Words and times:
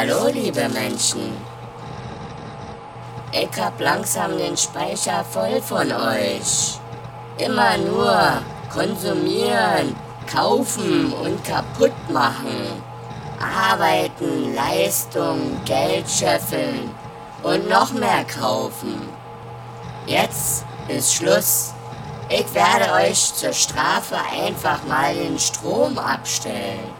Hallo, 0.00 0.28
liebe 0.32 0.66
Menschen. 0.70 1.36
Ich 3.32 3.60
hab 3.60 3.78
langsam 3.78 4.38
den 4.38 4.56
Speicher 4.56 5.22
voll 5.22 5.60
von 5.60 5.92
euch. 5.92 6.78
Immer 7.36 7.76
nur 7.76 8.40
konsumieren, 8.72 9.94
kaufen 10.32 11.12
und 11.12 11.44
kaputt 11.44 11.92
machen. 12.10 12.82
Arbeiten, 13.38 14.54
Leistung, 14.54 15.62
Geld 15.66 16.08
scheffeln 16.08 16.90
und 17.42 17.68
noch 17.68 17.92
mehr 17.92 18.24
kaufen. 18.24 19.06
Jetzt 20.06 20.64
ist 20.88 21.14
Schluss. 21.14 21.74
Ich 22.30 22.46
werde 22.54 22.90
euch 22.94 23.34
zur 23.34 23.52
Strafe 23.52 24.16
einfach 24.46 24.82
mal 24.84 25.14
den 25.14 25.38
Strom 25.38 25.98
abstellen. 25.98 26.99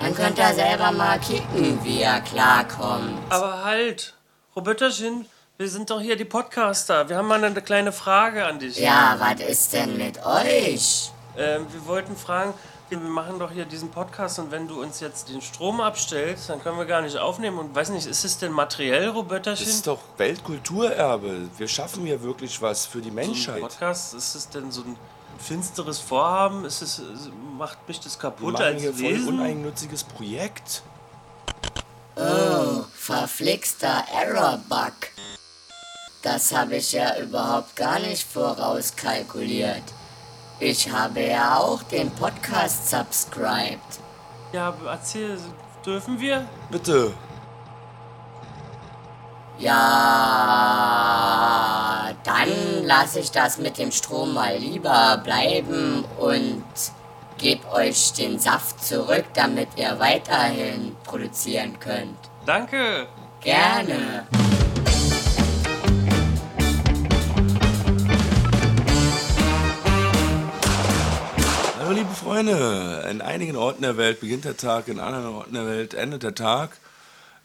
Dann 0.00 0.14
könnt 0.14 0.38
ihr 0.38 0.54
selber 0.54 0.92
mal 0.92 1.18
kicken, 1.18 1.82
wie 1.82 2.00
ihr 2.02 2.20
klarkommt. 2.20 3.18
Aber 3.30 3.64
halt, 3.64 4.14
Robertachen, 4.54 5.26
wir 5.58 5.68
sind 5.68 5.90
doch 5.90 6.00
hier 6.00 6.16
die 6.16 6.24
Podcaster. 6.24 7.08
Wir 7.08 7.16
haben 7.16 7.28
mal 7.28 7.42
eine 7.42 7.62
kleine 7.62 7.92
Frage 7.92 8.44
an 8.44 8.58
dich. 8.58 8.78
Ja, 8.78 9.16
was 9.18 9.40
ist 9.40 9.72
denn 9.72 9.96
mit 9.96 10.24
euch? 10.24 11.10
Ähm, 11.38 11.66
wir 11.72 11.86
wollten 11.86 12.14
fragen, 12.14 12.52
wir 12.88 12.98
machen 12.98 13.38
doch 13.38 13.50
hier 13.50 13.64
diesen 13.64 13.90
Podcast 13.90 14.38
und 14.38 14.50
wenn 14.52 14.68
du 14.68 14.80
uns 14.80 15.00
jetzt 15.00 15.28
den 15.28 15.40
Strom 15.40 15.80
abstellst, 15.80 16.50
dann 16.50 16.62
können 16.62 16.78
wir 16.78 16.84
gar 16.84 17.02
nicht 17.02 17.16
aufnehmen. 17.16 17.58
Und 17.58 17.74
weiß 17.74 17.88
nicht, 17.88 18.06
ist 18.06 18.24
es 18.24 18.38
denn 18.38 18.52
materiell, 18.52 19.08
Robertachen? 19.08 19.58
Das 19.58 19.74
ist 19.74 19.86
doch 19.86 19.98
Weltkulturerbe. 20.18 21.48
Wir 21.56 21.68
schaffen 21.68 22.04
hier 22.04 22.22
wirklich 22.22 22.60
was 22.62 22.86
für 22.86 22.98
die 22.98 23.04
so 23.04 23.12
ein 23.12 23.26
Menschheit. 23.26 23.60
Podcast, 23.60 24.14
ist 24.14 24.34
es 24.34 24.48
denn 24.50 24.70
so 24.70 24.82
ein 24.82 24.96
finsteres 25.38 25.98
Vorhaben? 25.98 26.64
Ist 26.64 26.82
es, 26.82 27.02
macht 27.58 27.86
mich 27.88 28.00
das 28.00 28.18
kaputt 28.18 28.60
als 28.60 28.80
hier 28.82 28.92
voll 28.92 29.02
Wesen? 29.02 29.28
uneigennütziges 29.28 30.04
Projekt. 30.04 30.82
Oh, 32.16 32.84
verflixter 32.94 34.04
Error-Bug. 34.14 34.92
Das 36.22 36.54
habe 36.54 36.76
ich 36.76 36.92
ja 36.92 37.18
überhaupt 37.18 37.76
gar 37.76 37.98
nicht 38.00 38.26
vorauskalkuliert. 38.26 39.82
Ich 40.58 40.90
habe 40.90 41.20
ja 41.20 41.58
auch 41.58 41.82
den 41.82 42.10
Podcast 42.10 42.88
subscribed. 42.90 44.00
Ja, 44.52 44.74
erzähl, 44.86 45.38
dürfen 45.84 46.18
wir? 46.18 46.48
Bitte. 46.70 47.12
Ja, 49.58 49.74
dann 52.26 52.84
lasse 52.84 53.20
ich 53.20 53.30
das 53.30 53.58
mit 53.58 53.78
dem 53.78 53.92
Strom 53.92 54.34
mal 54.34 54.56
lieber 54.56 55.20
bleiben 55.22 56.04
und 56.18 56.64
gebe 57.38 57.70
euch 57.70 58.12
den 58.14 58.40
Saft 58.40 58.84
zurück, 58.84 59.24
damit 59.34 59.68
ihr 59.76 60.00
weiterhin 60.00 60.96
produzieren 61.04 61.78
könnt. 61.78 62.18
Danke. 62.44 63.06
Gerne. 63.40 64.26
Hallo 71.78 71.92
liebe 71.92 72.12
Freunde, 72.12 73.06
in 73.08 73.20
einigen 73.20 73.54
Orten 73.54 73.82
der 73.82 73.96
Welt 73.96 74.18
beginnt 74.18 74.44
der 74.44 74.56
Tag, 74.56 74.88
in 74.88 74.98
anderen 74.98 75.26
Orten 75.26 75.54
der 75.54 75.66
Welt 75.66 75.94
endet 75.94 76.24
der 76.24 76.34
Tag. 76.34 76.78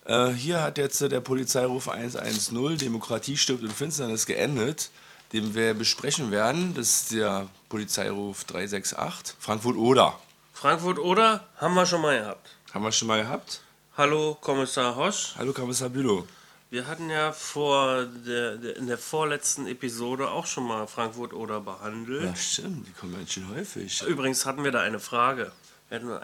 Äh, 0.05 0.30
hier 0.30 0.61
hat 0.63 0.77
jetzt 0.77 1.02
äh, 1.02 1.09
der 1.09 1.21
Polizeiruf 1.21 1.89
110, 1.89 2.77
Demokratie 2.77 3.38
stirbt 3.38 3.63
in 3.63 3.69
Finsternis, 3.69 4.25
geendet, 4.25 4.89
den 5.33 5.53
wir 5.53 5.73
besprechen 5.73 6.31
werden. 6.31 6.73
Das 6.73 6.89
ist 6.89 7.11
der 7.13 7.47
Polizeiruf 7.69 8.44
368, 8.45 9.35
Frankfurt-Oder. 9.39 10.19
Frankfurt 10.53 10.99
oder 10.99 11.44
haben 11.57 11.73
wir 11.73 11.88
schon 11.88 12.02
mal 12.02 12.19
gehabt. 12.19 12.55
Haben 12.72 12.83
wir 12.83 12.91
schon 12.91 13.07
mal 13.07 13.19
gehabt? 13.19 13.61
Hallo 13.97 14.38
Kommissar 14.40 14.95
Hosch. 14.95 15.34
Hallo 15.35 15.53
Kommissar 15.53 15.90
Bülow. 15.90 16.28
Wir 16.69 16.85
hatten 16.85 17.09
ja 17.09 17.31
vor 17.31 18.06
der, 18.06 18.57
der, 18.57 18.78
in 18.78 18.85
der 18.85 19.00
vorletzten 19.00 19.66
Episode 19.66 20.29
auch 20.29 20.45
schon 20.45 20.66
mal 20.66 20.85
Frankfurt 20.85 21.34
oder 21.34 21.61
behandelt. 21.61 22.25
Ja 22.25 22.35
stimmt, 22.35 22.88
die 22.88 22.91
kommen 22.91 23.13
ganz 23.13 23.34
schön 23.34 23.50
häufig. 23.50 24.03
Übrigens 24.03 24.45
hatten 24.45 24.63
wir 24.63 24.72
da 24.72 24.81
eine 24.81 25.00
Frage. 25.00 25.51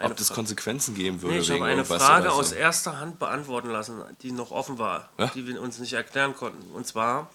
Ob 0.02 0.16
das 0.16 0.30
Konsequenzen 0.32 0.94
geben 0.94 1.20
würde 1.20 1.34
Nee, 1.34 1.40
ich 1.42 1.50
habe 1.50 1.64
eine 1.66 1.84
Frage 1.84 2.30
so. 2.30 2.34
aus 2.36 2.52
erster 2.52 2.98
Hand 2.98 3.18
beantworten 3.18 3.68
lassen, 3.68 4.02
die 4.22 4.32
noch 4.32 4.50
offen 4.50 4.78
war, 4.78 5.10
Ja? 5.18 5.26
die 5.34 5.46
wir 5.46 5.60
uns 5.60 5.78
nicht 5.78 5.92
erklären 5.92 6.34
konnten. 6.34 6.70
Und 6.72 6.86
zwar, 6.86 7.28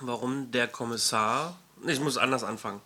warum 0.00 0.50
der 0.50 0.68
Kommissar. 0.68 1.56
Ich 1.86 2.00
muss 2.00 2.18
anders 2.18 2.44
anfangen. 2.44 2.80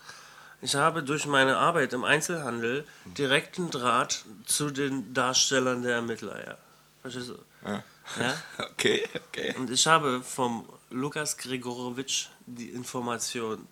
Ich 0.61 0.77
habe 0.77 1.03
durch 1.03 1.27
meine 1.27 1.57
Arbeit 1.57 1.93
im 1.93 2.05
Einzelhandel 2.05 2.87
direkten 3.19 3.71
Draht 3.71 4.25
zu 4.47 4.71
den 4.71 5.13
Darstellern 5.13 5.83
der 5.83 5.97
Ermittler. 5.97 6.47
Ja. 6.47 6.57
Verstehst 7.01 7.31
du? 7.31 7.39
Ja. 7.67 7.83
Ja? 8.21 8.35
Okay, 8.73 9.03
okay. 9.29 9.55
Und 9.59 9.71
ich 9.71 9.87
habe 9.87 10.23
vom 10.23 10.69
Lukas 10.91 11.37
Gregorowitsch 11.37 12.27
die 12.47 12.69
Information. 12.71 13.67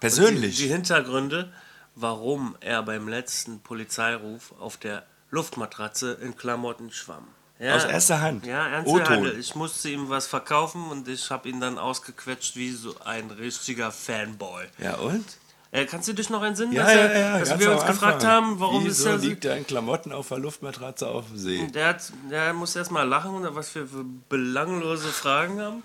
Persönlich? 0.00 0.56
Die, 0.56 0.64
die 0.64 0.68
Hintergründe, 0.68 1.52
warum 1.96 2.56
er 2.60 2.82
beim 2.84 3.08
letzten 3.08 3.60
Polizeiruf 3.60 4.52
auf 4.60 4.76
der 4.76 5.04
Luftmatratze 5.30 6.12
in 6.22 6.36
Klamotten 6.36 6.92
schwamm. 6.92 7.26
Ja, 7.58 7.74
Aus 7.74 7.84
erster 7.84 8.20
Hand? 8.20 8.44
Ja, 8.46 8.64
Einzelhandel. 8.64 9.30
O-Ton? 9.30 9.40
Ich 9.40 9.54
musste 9.54 9.88
ihm 9.88 10.08
was 10.10 10.26
verkaufen 10.26 10.88
und 10.90 11.08
ich 11.08 11.30
habe 11.30 11.48
ihn 11.48 11.58
dann 11.60 11.78
ausgequetscht 11.78 12.54
wie 12.56 12.70
so 12.70 12.94
ein 13.04 13.30
richtiger 13.30 13.90
Fanboy. 13.90 14.66
Ja 14.78 14.96
und? 14.96 15.24
Äh, 15.72 15.84
kannst 15.86 16.06
du 16.06 16.12
dich 16.12 16.30
noch 16.30 16.42
entsinnen, 16.44 16.72
Ja, 16.72 16.84
dass, 16.84 16.92
ja, 16.94 16.98
er, 17.00 17.20
ja. 17.20 17.38
dass 17.38 17.48
ganz 17.48 17.60
wir 17.60 17.72
uns 17.72 17.84
gefragt 17.86 18.24
haben, 18.24 18.60
warum 18.60 18.84
Wieso 18.84 19.04
ist 19.04 19.06
er 19.14 19.18
so- 19.18 19.26
liegt 19.28 19.44
er 19.46 19.56
in 19.56 19.66
Klamotten 19.66 20.12
auf 20.12 20.28
der 20.28 20.38
Luftmatratze 20.38 21.08
auf 21.08 21.26
dem 21.28 21.38
See? 21.38 21.66
Der, 21.68 21.88
hat, 21.88 22.12
der 22.30 22.52
muss 22.52 22.76
erst 22.76 22.90
mal 22.92 23.02
lachen, 23.02 23.32
was 23.54 23.74
wir 23.74 23.86
für 23.86 24.04
belanglose 24.28 25.08
Fragen 25.08 25.60
haben. 25.60 25.82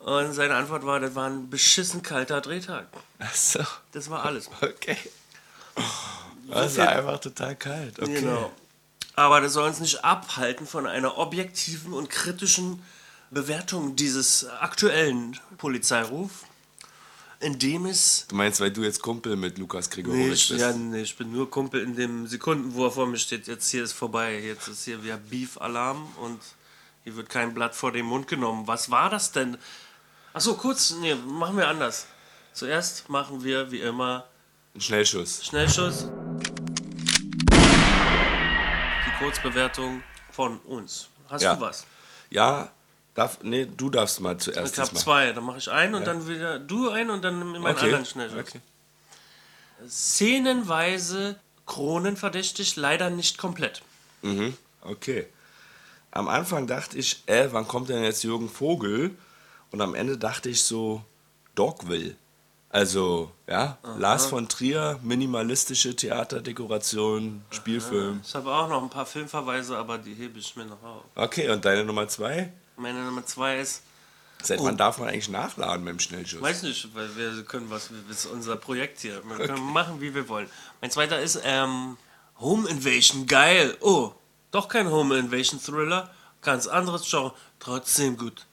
Und 0.00 0.32
seine 0.32 0.54
Antwort 0.54 0.84
war, 0.86 0.98
das 1.00 1.14
war 1.14 1.28
ein 1.28 1.50
beschissen 1.50 2.02
kalter 2.02 2.40
Drehtag. 2.40 2.86
Achso, 3.18 3.60
Das 3.92 4.08
war 4.08 4.24
alles. 4.24 4.48
okay. 4.62 4.96
Das 6.50 6.72
ist 6.72 6.78
einfach 6.78 7.18
total 7.20 7.56
kalt. 7.56 7.98
Okay. 8.00 8.20
Genau. 8.20 8.52
Aber 9.16 9.40
das 9.40 9.52
soll 9.52 9.68
uns 9.68 9.80
nicht 9.80 10.04
abhalten 10.04 10.66
von 10.66 10.86
einer 10.86 11.18
objektiven 11.18 11.92
und 11.92 12.08
kritischen 12.10 12.82
Bewertung 13.30 13.94
dieses 13.96 14.46
aktuellen 14.48 15.38
Polizeiruf, 15.58 16.30
in 17.40 17.58
dem 17.58 17.86
es 17.86 18.26
Du 18.28 18.34
meinst, 18.36 18.60
weil 18.60 18.70
du 18.70 18.82
jetzt 18.82 19.00
Kumpel 19.02 19.36
mit 19.36 19.58
Lukas 19.58 19.88
Nee, 19.88 19.94
Gregorowitsch 20.02 20.32
ich, 20.44 20.48
bist? 20.50 20.60
ja, 20.60 20.72
nee, 20.72 21.02
ich 21.02 21.16
bin 21.16 21.32
nur 21.32 21.50
Kumpel 21.50 21.82
in 21.82 21.94
dem 21.96 22.26
Sekunden, 22.26 22.74
wo 22.74 22.84
er 22.86 22.90
vor 22.90 23.06
mir 23.06 23.18
steht. 23.18 23.46
Jetzt 23.46 23.68
hier 23.70 23.84
ist 23.84 23.92
vorbei. 23.92 24.38
Jetzt 24.40 24.68
ist 24.68 24.84
hier 24.84 25.02
wieder 25.04 25.16
Beef-Alarm 25.16 26.06
und 26.20 26.40
hier 27.04 27.16
wird 27.16 27.28
kein 27.28 27.54
Blatt 27.54 27.74
vor 27.74 27.92
den 27.92 28.06
Mund 28.06 28.26
genommen. 28.28 28.66
Was 28.66 28.90
war 28.90 29.10
das 29.10 29.32
denn? 29.32 29.56
Achso, 30.32 30.54
kurz, 30.54 30.94
nee, 31.00 31.14
machen 31.14 31.56
wir 31.56 31.68
anders. 31.68 32.06
Zuerst 32.52 33.08
machen 33.08 33.42
wir 33.44 33.70
wie 33.70 33.80
immer 33.80 34.26
Ein 34.74 34.80
Schnellschuss. 34.80 35.44
Schnellschuss. 35.44 36.06
Kurzbewertung 39.20 40.02
von 40.32 40.58
uns. 40.60 41.08
Hast 41.28 41.42
Ja. 41.42 41.54
du 41.54 41.60
was? 41.60 41.86
Ja, 42.30 42.70
darf, 43.14 43.38
nee, 43.42 43.66
du 43.66 43.90
darfst 43.90 44.18
mal 44.20 44.36
zuerst 44.38 44.74
Ich 44.74 44.80
habe 44.80 44.94
zwei. 44.94 45.32
Dann 45.32 45.44
mache 45.44 45.58
ich 45.58 45.70
einen 45.70 45.94
und 45.94 46.06
dann 46.06 46.26
wieder 46.26 46.58
du 46.58 46.88
einen 46.90 47.10
und 47.10 47.22
dann 47.22 47.38
meinen 47.38 47.66
Okay. 47.66 47.84
anderen 47.84 48.06
Schnellschuss. 48.06 48.40
okay. 48.40 48.60
Szenenweise 49.88 51.38
kronenverdächtig, 51.66 52.76
leider 52.76 53.10
nicht 53.10 53.38
komplett. 53.38 53.82
Mhm. 54.22 54.56
Okay. 54.82 55.26
Am 56.10 56.28
Anfang 56.28 56.66
dachte 56.66 56.98
ich, 56.98 57.22
äh, 57.26 57.48
wann 57.52 57.68
kommt 57.68 57.88
denn 57.88 58.02
jetzt 58.02 58.24
Jürgen 58.24 58.48
Vogel? 58.48 59.16
Und 59.70 59.80
am 59.80 59.94
Ende 59.94 60.18
dachte 60.18 60.48
ich 60.48 60.64
so, 60.64 61.04
Dogville. 61.54 62.16
Also, 62.72 63.32
ja, 63.48 63.78
Lars 63.98 64.26
von 64.26 64.48
Trier, 64.48 65.00
minimalistische 65.02 65.96
Theaterdekoration, 65.96 67.42
Spielfilm. 67.50 68.20
Ich 68.24 68.32
habe 68.36 68.48
auch 68.52 68.68
noch 68.68 68.80
ein 68.80 68.88
paar 68.88 69.06
Filmverweise, 69.06 69.76
aber 69.76 69.98
die 69.98 70.14
hebe 70.14 70.38
ich 70.38 70.54
mir 70.54 70.66
noch 70.66 70.82
auf. 70.82 71.02
Okay, 71.16 71.48
und 71.50 71.64
deine 71.64 71.84
Nummer 71.84 72.06
zwei? 72.06 72.52
Meine 72.76 73.02
Nummer 73.04 73.26
zwei 73.26 73.58
ist, 73.58 73.82
Seit 74.42 74.62
wann 74.62 74.76
darf 74.76 74.98
man 74.98 75.08
eigentlich 75.08 75.28
nachladen 75.28 75.84
beim 75.84 75.98
Schnellschuss? 75.98 76.40
weiß 76.40 76.62
nicht, 76.62 76.94
weil 76.94 77.14
wir 77.16 77.42
können 77.44 77.68
was, 77.70 77.90
das 78.08 78.24
ist 78.24 78.26
unser 78.26 78.56
Projekt 78.56 79.00
hier. 79.00 79.20
Wir 79.24 79.46
können 79.48 79.72
machen, 79.72 80.00
wie 80.00 80.14
wir 80.14 80.28
wollen. 80.28 80.48
Mein 80.80 80.90
zweiter 80.90 81.20
ist, 81.20 81.40
ähm, 81.44 81.96
Home 82.38 82.68
Invasion, 82.70 83.26
geil. 83.26 83.76
Oh, 83.80 84.12
doch 84.50 84.68
kein 84.68 84.90
Home 84.90 85.18
Invasion 85.18 85.60
Thriller, 85.60 86.10
ganz 86.40 86.66
anderes 86.66 87.08
Genre, 87.10 87.34
trotzdem 87.58 88.16
gut. 88.16 88.46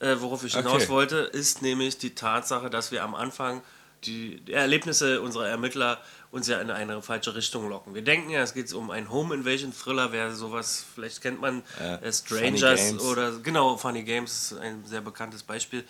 Äh, 0.00 0.16
worauf 0.18 0.44
ich 0.44 0.54
hinaus 0.54 0.82
Okay. 0.82 0.88
wollte, 0.88 1.16
ist 1.18 1.62
nämlich 1.62 1.98
die 1.98 2.14
Tatsache, 2.14 2.68
dass 2.70 2.90
wir 2.90 3.04
am 3.04 3.14
Anfang 3.14 3.62
die, 4.04 4.42
Erlebnisse 4.52 5.20
unserer 5.22 5.48
Ermittler 5.48 5.98
uns 6.30 6.48
ja 6.48 6.60
in 6.60 6.70
eine 6.70 7.00
falsche 7.00 7.34
Richtung 7.34 7.68
locken. 7.68 7.94
Wir 7.94 8.02
denken 8.02 8.30
ja, 8.30 8.40
es 8.40 8.54
geht 8.54 8.72
um 8.72 8.90
einen 8.90 9.10
Home 9.10 9.34
Invasion 9.34 9.72
Thriller, 9.72 10.12
wäre 10.12 10.34
sowas, 10.34 10.84
vielleicht 10.94 11.22
kennt 11.22 11.40
man 11.40 11.62
äh, 11.78 12.12
Strangers 12.12 12.98
oder 13.00 13.38
genau, 13.38 13.76
Funny 13.76 14.02
Games 14.02 14.52
ist 14.52 14.58
ein 14.58 14.84
sehr 14.84 15.00
bekanntes 15.00 15.42
Beispiel. 15.42 15.84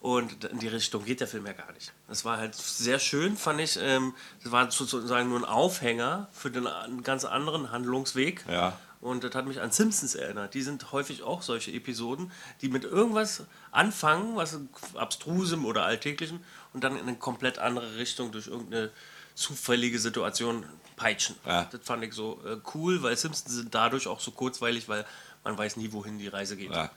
Und 0.00 0.44
in 0.46 0.58
die 0.58 0.66
Richtung 0.66 1.04
geht 1.04 1.20
der 1.20 1.28
Film 1.28 1.46
ja 1.46 1.52
gar 1.52 1.70
nicht. 1.72 1.92
Das 2.08 2.24
war 2.24 2.36
halt 2.36 2.56
sehr 2.56 2.98
schön, 2.98 3.36
fand 3.36 3.60
ich. 3.60 3.78
Ähm, 3.80 4.14
das 4.42 4.50
war 4.50 4.68
sozusagen 4.68 5.28
nur 5.28 5.38
ein 5.38 5.44
Aufhänger 5.44 6.28
für 6.32 6.50
den 6.50 6.66
einen 6.66 7.04
ganz 7.04 7.24
anderen 7.24 7.70
Handlungsweg. 7.70 8.44
Ja. 8.50 8.76
Und 9.02 9.24
das 9.24 9.34
hat 9.34 9.46
mich 9.46 9.60
an 9.60 9.72
Simpsons 9.72 10.14
erinnert. 10.14 10.54
Die 10.54 10.62
sind 10.62 10.92
häufig 10.92 11.24
auch 11.24 11.42
solche 11.42 11.72
Episoden, 11.72 12.30
die 12.60 12.68
mit 12.68 12.84
irgendwas 12.84 13.42
anfangen, 13.72 14.36
was 14.36 14.58
abstrusem 14.94 15.66
oder 15.66 15.84
alltäglichem 15.84 16.38
und 16.72 16.84
dann 16.84 16.96
in 16.96 17.02
eine 17.02 17.16
komplett 17.16 17.58
andere 17.58 17.96
Richtung 17.96 18.30
durch 18.30 18.46
irgendeine 18.46 18.90
zufällige 19.34 19.98
Situation 19.98 20.64
peitschen. 20.96 21.36
Ja. 21.44 21.64
Das 21.64 21.80
fand 21.82 22.04
ich 22.04 22.14
so 22.14 22.40
äh, 22.46 22.58
cool, 22.74 23.02
weil 23.02 23.16
Simpsons 23.16 23.56
sind 23.56 23.74
dadurch 23.74 24.06
auch 24.06 24.20
so 24.20 24.30
kurzweilig, 24.30 24.88
weil 24.88 25.04
man 25.42 25.58
weiß 25.58 25.78
nie, 25.78 25.92
wohin 25.92 26.18
die 26.18 26.28
Reise 26.28 26.56
geht. 26.56 26.70
Ja, 26.70 26.90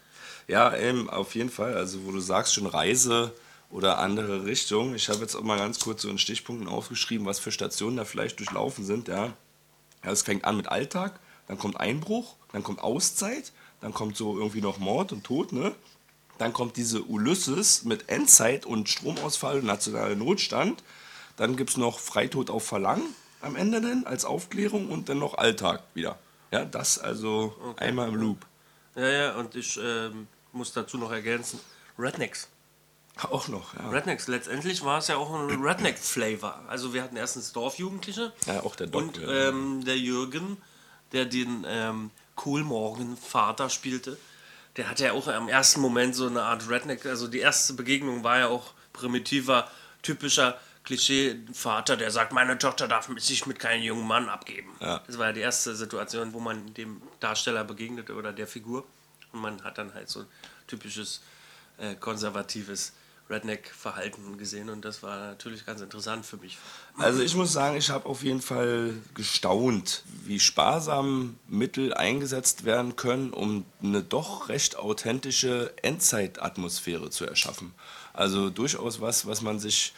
ja 0.48 0.74
ähm, 0.76 1.10
auf 1.10 1.34
jeden 1.34 1.50
Fall. 1.50 1.74
Also, 1.74 2.06
wo 2.06 2.12
du 2.12 2.20
sagst, 2.20 2.54
schon 2.54 2.68
Reise 2.68 3.34
oder 3.72 3.98
andere 3.98 4.46
Richtung. 4.46 4.94
Ich 4.94 5.10
habe 5.10 5.22
jetzt 5.22 5.36
auch 5.36 5.42
mal 5.42 5.58
ganz 5.58 5.80
kurz 5.80 6.04
so 6.04 6.10
in 6.10 6.20
Stichpunkten 6.20 6.68
aufgeschrieben, 6.68 7.26
was 7.26 7.40
für 7.40 7.52
Stationen 7.52 7.98
da 7.98 8.06
vielleicht 8.06 8.40
durchlaufen 8.40 8.86
sind. 8.86 9.08
Ja, 9.08 9.34
ja 10.04 10.12
es 10.12 10.22
fängt 10.22 10.46
an 10.46 10.58
mit 10.58 10.68
Alltag, 10.68 11.20
dann 11.48 11.58
kommt 11.58 11.80
Einbruch, 11.80 12.36
dann 12.52 12.64
kommt 12.64 12.82
Auszeit, 12.82 13.52
dann 13.82 13.94
kommt 13.94 14.18
so 14.18 14.38
irgendwie 14.38 14.62
noch 14.62 14.78
Mord 14.78 15.12
und 15.12 15.24
Tod, 15.24 15.52
ne? 15.52 15.74
Dann 16.38 16.52
kommt 16.52 16.76
diese 16.76 17.02
Ulysses 17.04 17.86
mit 17.86 18.10
Endzeit 18.10 18.66
und 18.66 18.90
Stromausfall 18.90 19.60
und 19.60 19.66
nationaler 19.66 20.16
Notstand. 20.16 20.84
Dann 21.38 21.56
gibt 21.56 21.70
es 21.72 21.78
noch 21.78 22.00
Freitod 22.00 22.50
auf 22.50 22.66
Verlangen 22.66 23.16
am 23.42 23.56
Ende 23.56 23.80
dann 23.80 24.06
als 24.06 24.26
Aufklärung 24.26 24.90
und 24.90 25.08
dann 25.08 25.20
noch 25.20 25.38
Alltag 25.38 25.84
wieder. 25.94 26.18
Ja, 26.52 26.66
das 26.66 27.00
also 27.00 27.56
einmal 27.78 28.10
im 28.10 28.16
Loop. 28.16 28.46
Ja, 28.96 29.08
ja, 29.08 29.36
und 29.36 29.56
ich 29.56 29.78
ähm, 29.82 30.28
muss 30.52 30.74
dazu 30.74 30.98
noch 30.98 31.12
ergänzen, 31.12 31.60
Rednecks. 31.98 32.50
Auch 33.30 33.48
noch, 33.48 33.74
ja. 33.76 33.90
Rednecks, 33.90 34.28
letztendlich 34.28 34.84
war 34.84 35.00
es 35.00 35.08
ja 35.08 35.16
auch 35.18 35.34
ein 35.34 35.64
Redneck-Flavor. 35.64 36.64
Also 36.68 36.94
wir 36.94 37.02
hatten 37.02 37.16
erstens 37.16 37.54
Dorfjugendliche 37.54 38.34
Ja, 38.46 38.62
auch 38.64 38.76
der 38.76 38.88
Doc. 38.88 39.02
und 39.02 39.22
ähm, 39.26 39.86
der 39.86 39.98
Jürgen, 39.98 40.58
der 41.16 41.26
den 41.26 41.66
ähm, 41.68 42.12
Kohlmorgen-Vater 42.36 43.70
spielte, 43.70 44.18
der 44.78 44.90
hatte 44.90 45.06
ja 45.06 45.14
auch 45.14 45.28
im 45.28 45.48
ersten 45.48 45.80
Moment 45.82 46.16
so 46.16 46.28
eine 46.28 46.44
Art 46.44 46.70
Redneck, 46.70 47.06
also 47.06 47.28
die 47.28 47.40
erste 47.40 47.74
Begegnung 47.74 48.24
war 48.24 48.40
ja 48.40 48.48
auch 48.48 48.74
primitiver, 48.94 49.70
typischer 50.02 50.60
Klischee-Vater, 50.84 51.98
der 51.98 52.12
sagt, 52.12 52.32
meine 52.32 52.58
Tochter 52.58 52.88
darf 52.88 53.10
sich 53.18 53.46
mit 53.48 53.58
keinem 53.60 53.84
jungen 53.84 54.08
Mann 54.08 54.30
abgeben. 54.30 54.70
Ja. 54.80 55.02
Das 55.08 55.18
war 55.18 55.28
ja 55.28 55.34
die 55.34 55.42
erste 55.42 55.76
Situation, 55.76 56.34
wo 56.34 56.40
man 56.40 56.74
dem 56.76 57.02
Darsteller 57.20 57.64
begegnete 57.64 58.14
oder 58.14 58.32
der 58.32 58.46
Figur. 58.46 58.86
Und 59.32 59.42
man 59.42 59.64
hat 59.64 59.78
dann 59.80 59.94
halt 59.94 60.10
so 60.10 60.20
ein 60.22 60.28
typisches 60.68 61.22
äh, 61.78 61.96
konservatives 61.96 62.94
Redneck-Verhalten 63.30 64.38
gesehen 64.38 64.70
und 64.70 64.86
das 64.86 65.02
war 65.02 65.18
natürlich 65.18 65.66
ganz 65.66 65.82
interessant 65.82 66.26
für 66.26 66.38
mich. 66.38 66.58
Also 66.98 67.22
ich 67.22 67.36
muss 67.36 67.52
sagen, 67.52 67.76
ich 67.76 67.90
habe 67.90 68.08
auf 68.08 68.24
jeden 68.24 68.42
Fall 68.42 68.94
gestaunt, 69.16 70.04
wie 70.26 70.40
sparsam 70.40 71.36
Mittel 71.48 71.94
eingesetzt 71.94 72.66
werden 72.66 72.96
können, 72.96 73.34
um 73.34 73.66
eine 73.82 74.04
doch 74.04 74.50
recht 74.50 74.78
authentische 74.78 75.74
Endzeitatmosphäre 75.82 77.10
zu 77.10 77.26
erschaffen. 77.26 77.74
Also 78.14 78.50
durchaus 78.52 79.02
was, 79.02 79.26
was 79.26 79.42
man 79.42 79.60
sich 79.60 79.94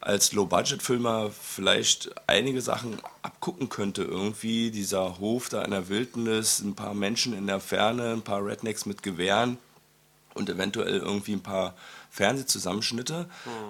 als 0.00 0.32
Low-Budget-Filmer 0.32 1.30
vielleicht 1.30 2.10
einige 2.26 2.60
Sachen 2.62 3.00
abgucken 3.22 3.68
könnte. 3.68 4.02
Irgendwie 4.02 4.70
dieser 4.70 5.18
Hof 5.18 5.48
da 5.50 5.62
in 5.62 5.72
der 5.72 5.88
Wildnis, 5.88 6.60
ein 6.60 6.74
paar 6.74 6.94
Menschen 6.94 7.34
in 7.36 7.46
der 7.46 7.60
Ferne, 7.60 8.12
ein 8.12 8.22
paar 8.22 8.44
Rednecks 8.44 8.86
mit 8.86 9.02
Gewehren 9.02 9.58
und 10.34 10.48
eventuell 10.48 10.98
irgendwie 10.98 11.32
ein 11.32 11.42
paar 11.42 11.74
Fernsehzusammenschnitte 12.10 13.28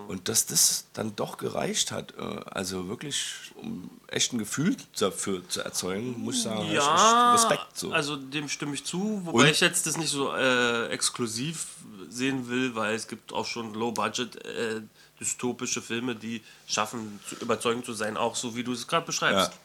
und 0.08 0.28
dass 0.28 0.46
das 0.46 0.86
dann 0.94 1.14
doch 1.14 1.36
gereicht 1.36 1.92
hat, 1.92 2.14
äh, 2.18 2.22
also 2.50 2.88
wirklich 2.88 3.52
um 3.56 3.90
echt 4.08 4.32
ein 4.32 4.38
Gefühl 4.38 4.76
dafür 4.98 5.46
zu 5.48 5.60
erzeugen, 5.60 6.18
muss 6.18 6.36
ich 6.36 6.42
sagen, 6.42 6.70
Ja, 6.70 7.32
Respekt 7.34 7.66
so. 7.78 7.92
also 7.92 8.16
dem 8.16 8.48
stimme 8.48 8.74
ich 8.74 8.84
zu, 8.84 9.20
wobei 9.24 9.42
Und? 9.44 9.50
ich 9.50 9.60
jetzt 9.60 9.86
das 9.86 9.96
nicht 9.98 10.10
so 10.10 10.34
äh, 10.34 10.86
exklusiv 10.88 11.66
sehen 12.08 12.48
will, 12.48 12.74
weil 12.74 12.94
es 12.94 13.08
gibt 13.08 13.32
auch 13.32 13.46
schon 13.46 13.74
Low-Budget 13.74 14.44
äh, 14.44 14.80
dystopische 15.20 15.82
Filme, 15.82 16.16
die 16.16 16.42
schaffen, 16.66 17.20
zu, 17.28 17.36
überzeugend 17.36 17.84
zu 17.84 17.92
sein, 17.92 18.16
auch 18.16 18.36
so 18.36 18.56
wie 18.56 18.64
du 18.64 18.72
es 18.72 18.86
gerade 18.86 19.04
beschreibst. 19.06 19.52
Ja. 19.52 19.58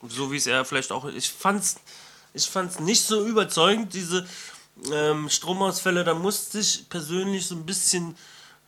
Und 0.00 0.12
so 0.12 0.30
wie 0.30 0.36
es 0.36 0.46
er 0.46 0.64
vielleicht 0.64 0.92
auch. 0.92 1.06
Ich 1.06 1.30
fand's, 1.30 1.76
ich 2.34 2.46
fand's 2.46 2.78
nicht 2.78 3.02
so 3.02 3.26
überzeugend, 3.26 3.94
diese 3.94 4.26
ähm, 4.92 5.28
Stromausfälle. 5.28 6.04
Da 6.04 6.14
musste 6.14 6.60
ich 6.60 6.88
persönlich 6.88 7.46
so 7.46 7.54
ein 7.54 7.66
bisschen 7.66 8.16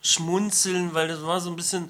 schmunzeln, 0.01 0.93
weil 0.93 1.07
das 1.07 1.21
war 1.23 1.41
so 1.41 1.49
ein 1.49 1.55
bisschen. 1.55 1.89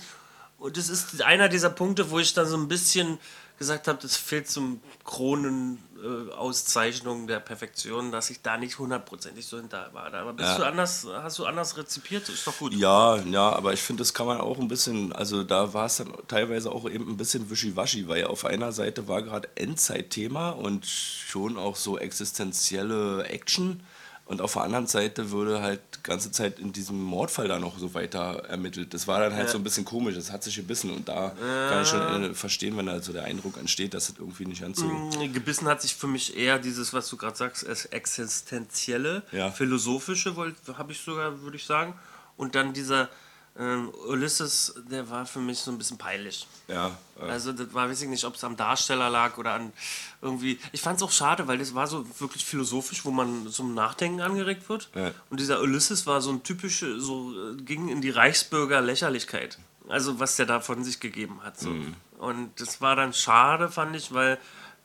Und 0.57 0.77
das 0.77 0.87
ist 0.89 1.21
einer 1.21 1.49
dieser 1.49 1.69
Punkte, 1.69 2.09
wo 2.11 2.19
ich 2.19 2.33
dann 2.33 2.45
so 2.45 2.55
ein 2.57 2.67
bisschen 2.67 3.17
gesagt 3.57 3.87
habe, 3.87 3.99
das 4.01 4.15
fehlt 4.17 4.49
zum 4.49 4.81
Kronenauszeichnung 5.05 7.27
der 7.27 7.39
Perfektion, 7.39 8.11
dass 8.11 8.29
ich 8.31 8.41
da 8.41 8.57
nicht 8.57 8.79
hundertprozentig 8.79 9.45
so 9.45 9.57
hinter 9.57 9.89
war. 9.93 10.11
Aber 10.13 10.33
bist 10.33 10.49
Ja. 10.49 10.57
du 10.57 10.65
anders, 10.65 11.05
hast 11.21 11.37
du 11.39 11.45
anders 11.45 11.77
rezipiert? 11.77 12.27
Ist 12.29 12.45
doch 12.47 12.57
gut. 12.57 12.73
Ja, 12.73 13.17
ja, 13.17 13.51
aber 13.53 13.71
ich 13.73 13.81
finde, 13.81 14.01
das 14.01 14.13
kann 14.15 14.25
man 14.25 14.41
auch 14.41 14.57
ein 14.59 14.67
bisschen, 14.67 15.13
also 15.13 15.43
da 15.43 15.73
war 15.73 15.85
es 15.85 15.97
dann 15.97 16.11
teilweise 16.27 16.71
auch 16.71 16.89
eben 16.89 17.07
ein 17.09 17.17
bisschen 17.17 17.47
wischiwaschi, 17.49 18.07
weil 18.07 18.25
auf 18.25 18.45
einer 18.45 18.71
Seite 18.71 19.07
war 19.07 19.21
gerade 19.21 19.47
Endzeitthema 19.55 20.49
und 20.51 20.85
schon 20.87 21.57
auch 21.57 21.75
so 21.75 21.97
existenzielle 21.99 23.25
Action 23.25 23.83
und 24.25 24.41
auf 24.41 24.53
der 24.53 24.61
anderen 24.63 24.87
Seite 24.87 25.31
wurde 25.31 25.61
halt 25.61 25.81
die 25.97 26.03
ganze 26.03 26.31
Zeit 26.31 26.57
in 26.59 26.71
diesem 26.71 27.01
Mordfall 27.01 27.47
da 27.49 27.59
noch 27.59 27.77
so 27.77 27.93
weiter 27.93 28.43
ermittelt. 28.47 28.93
Das 28.93 29.07
war 29.07 29.19
dann 29.19 29.35
halt 29.35 29.49
so 29.49 29.57
ein 29.57 29.63
bisschen 29.63 29.83
komisch, 29.83 30.15
das 30.15 30.31
hat 30.31 30.43
sich 30.43 30.55
gebissen 30.55 30.89
und 30.91 31.09
da 31.09 31.33
kann 31.69 31.83
ich 31.83 31.89
schon 31.89 32.23
äh, 32.23 32.33
verstehen, 32.33 32.77
wenn 32.77 32.85
da 32.85 33.01
so 33.01 33.11
der 33.11 33.25
Eindruck 33.25 33.57
entsteht, 33.57 33.93
dass 33.93 34.07
das 34.07 34.17
irgendwie 34.19 34.45
nicht 34.45 34.61
ganz 34.61 34.79
so... 34.79 34.85
Mm, 34.85 35.33
Gebissen 35.33 35.67
hat 35.67 35.81
sich 35.81 35.95
für 35.95 36.07
mich 36.07 36.37
eher 36.37 36.59
dieses, 36.59 36.93
was 36.93 37.09
du 37.09 37.17
gerade 37.17 37.35
sagst, 37.35 37.65
existenzielle, 37.91 39.23
Ja. 39.31 39.51
philosophische, 39.51 40.33
habe 40.77 40.91
ich 40.91 40.99
sogar, 41.01 41.41
würde 41.41 41.57
ich 41.57 41.65
sagen. 41.65 41.93
Und 42.37 42.55
dann 42.55 42.73
dieser 42.73 43.09
ähm, 43.59 43.91
Ulysses, 44.07 44.73
der 44.89 45.09
war 45.09 45.25
für 45.25 45.39
mich 45.39 45.59
so 45.59 45.71
ein 45.71 45.77
bisschen 45.77 45.97
peinlich. 45.97 46.47
Ja, 46.67 46.97
äh, 47.19 47.25
Also 47.29 47.51
das 47.51 47.73
war, 47.73 47.89
weiß 47.89 48.01
ich 48.01 48.07
nicht, 48.07 48.23
ob 48.23 48.35
es 48.35 48.43
am 48.43 48.55
Darsteller 48.55 49.09
lag 49.09 49.37
oder 49.37 49.53
an 49.53 49.73
irgendwie. 50.21 50.57
Ich 50.71 50.81
fand 50.81 50.97
es 50.97 51.03
auch 51.03 51.11
schade, 51.11 51.47
weil 51.47 51.57
das 51.57 51.75
war 51.75 51.85
so 51.87 52.05
wirklich 52.19 52.45
philosophisch, 52.45 53.03
wo 53.03 53.11
man 53.11 53.49
zum 53.49 53.73
Nachdenken 53.73 54.21
angeregt 54.21 54.69
wird. 54.69 54.89
Ja. 54.95 55.11
Und 55.29 55.39
dieser 55.39 55.61
Ulysses 55.61 56.07
war 56.07 56.21
so 56.21 56.31
ein 56.31 56.43
typische, 56.43 56.99
so 57.01 57.33
äh, 57.51 57.57
ging 57.61 57.89
in 57.89 58.01
die 58.01 58.09
Reichsbürger 58.11 58.81
Lächerlichkeit. 58.81 59.59
Also 59.89 60.19
was 60.19 60.37
der 60.37 60.45
da 60.45 60.61
von 60.61 60.83
sich 60.83 60.99
gegeben 61.01 61.41
hat. 61.43 61.59
So. 61.59 61.69
Mhm. 61.71 61.95
Und 62.19 62.61
das 62.61 62.79
war 62.81 62.95
dann 62.95 63.13
schade, 63.13 63.67
fand 63.69 63.95
ich, 63.95 64.13
weil 64.13 64.37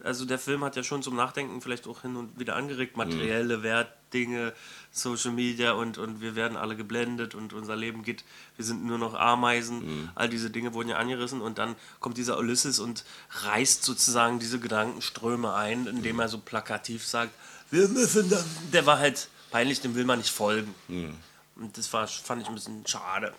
also 0.02 0.24
der 0.24 0.38
Film 0.38 0.62
hat 0.64 0.76
ja 0.76 0.82
schon 0.82 1.02
zum 1.02 1.16
Nachdenken 1.16 1.60
vielleicht 1.60 1.86
auch 1.86 2.02
hin 2.02 2.16
und 2.16 2.38
wieder 2.38 2.54
Mhm. 2.54 2.64
angeregt, 2.64 2.96
materielle 2.96 3.62
Wertdinge, 4.10 4.52
Social 4.92 5.32
Media 5.32 5.72
und, 5.72 5.98
und 5.98 6.20
wir 6.20 6.34
werden 6.36 6.56
alle 6.56 6.76
geblendet 6.76 7.34
und 7.34 7.52
unser 7.52 7.76
Leben 7.76 8.02
geht, 8.02 8.24
wir 8.56 8.64
sind 8.64 8.84
nur 8.84 8.98
noch 8.98 9.14
Ameisen, 9.14 9.76
Mhm. 9.86 10.10
all 10.14 10.28
diese 10.28 10.50
Dinge 10.50 10.72
wurden 10.74 10.88
ja 10.88 10.96
angerissen 10.96 11.40
und 11.42 11.58
dann 11.58 11.76
kommt 12.00 12.16
dieser 12.16 12.38
Ulysses 12.38 12.78
und 12.78 13.04
reißt 13.42 13.82
sozusagen 13.84 14.38
diese 14.38 14.58
Gedankenströme 14.58 15.52
ein, 15.54 15.86
indem 15.86 16.20
er 16.20 16.28
so 16.28 16.38
plakativ 16.38 17.06
sagt, 17.06 17.32
wir 17.70 17.88
müssen 17.88 18.30
dann, 18.30 18.44
der 18.72 18.86
war 18.86 18.98
halt 18.98 19.28
peinlich, 19.50 19.80
dem 19.80 19.94
will 19.94 20.04
man 20.04 20.18
nicht 20.18 20.30
folgen. 20.30 20.74
Mhm. 20.88 21.14
Und 21.56 21.76
das 21.78 21.92
war, 21.92 22.06
fand 22.06 22.42
ich 22.42 22.48
ein 22.48 22.54
bisschen 22.54 22.86
schade. 22.86 23.32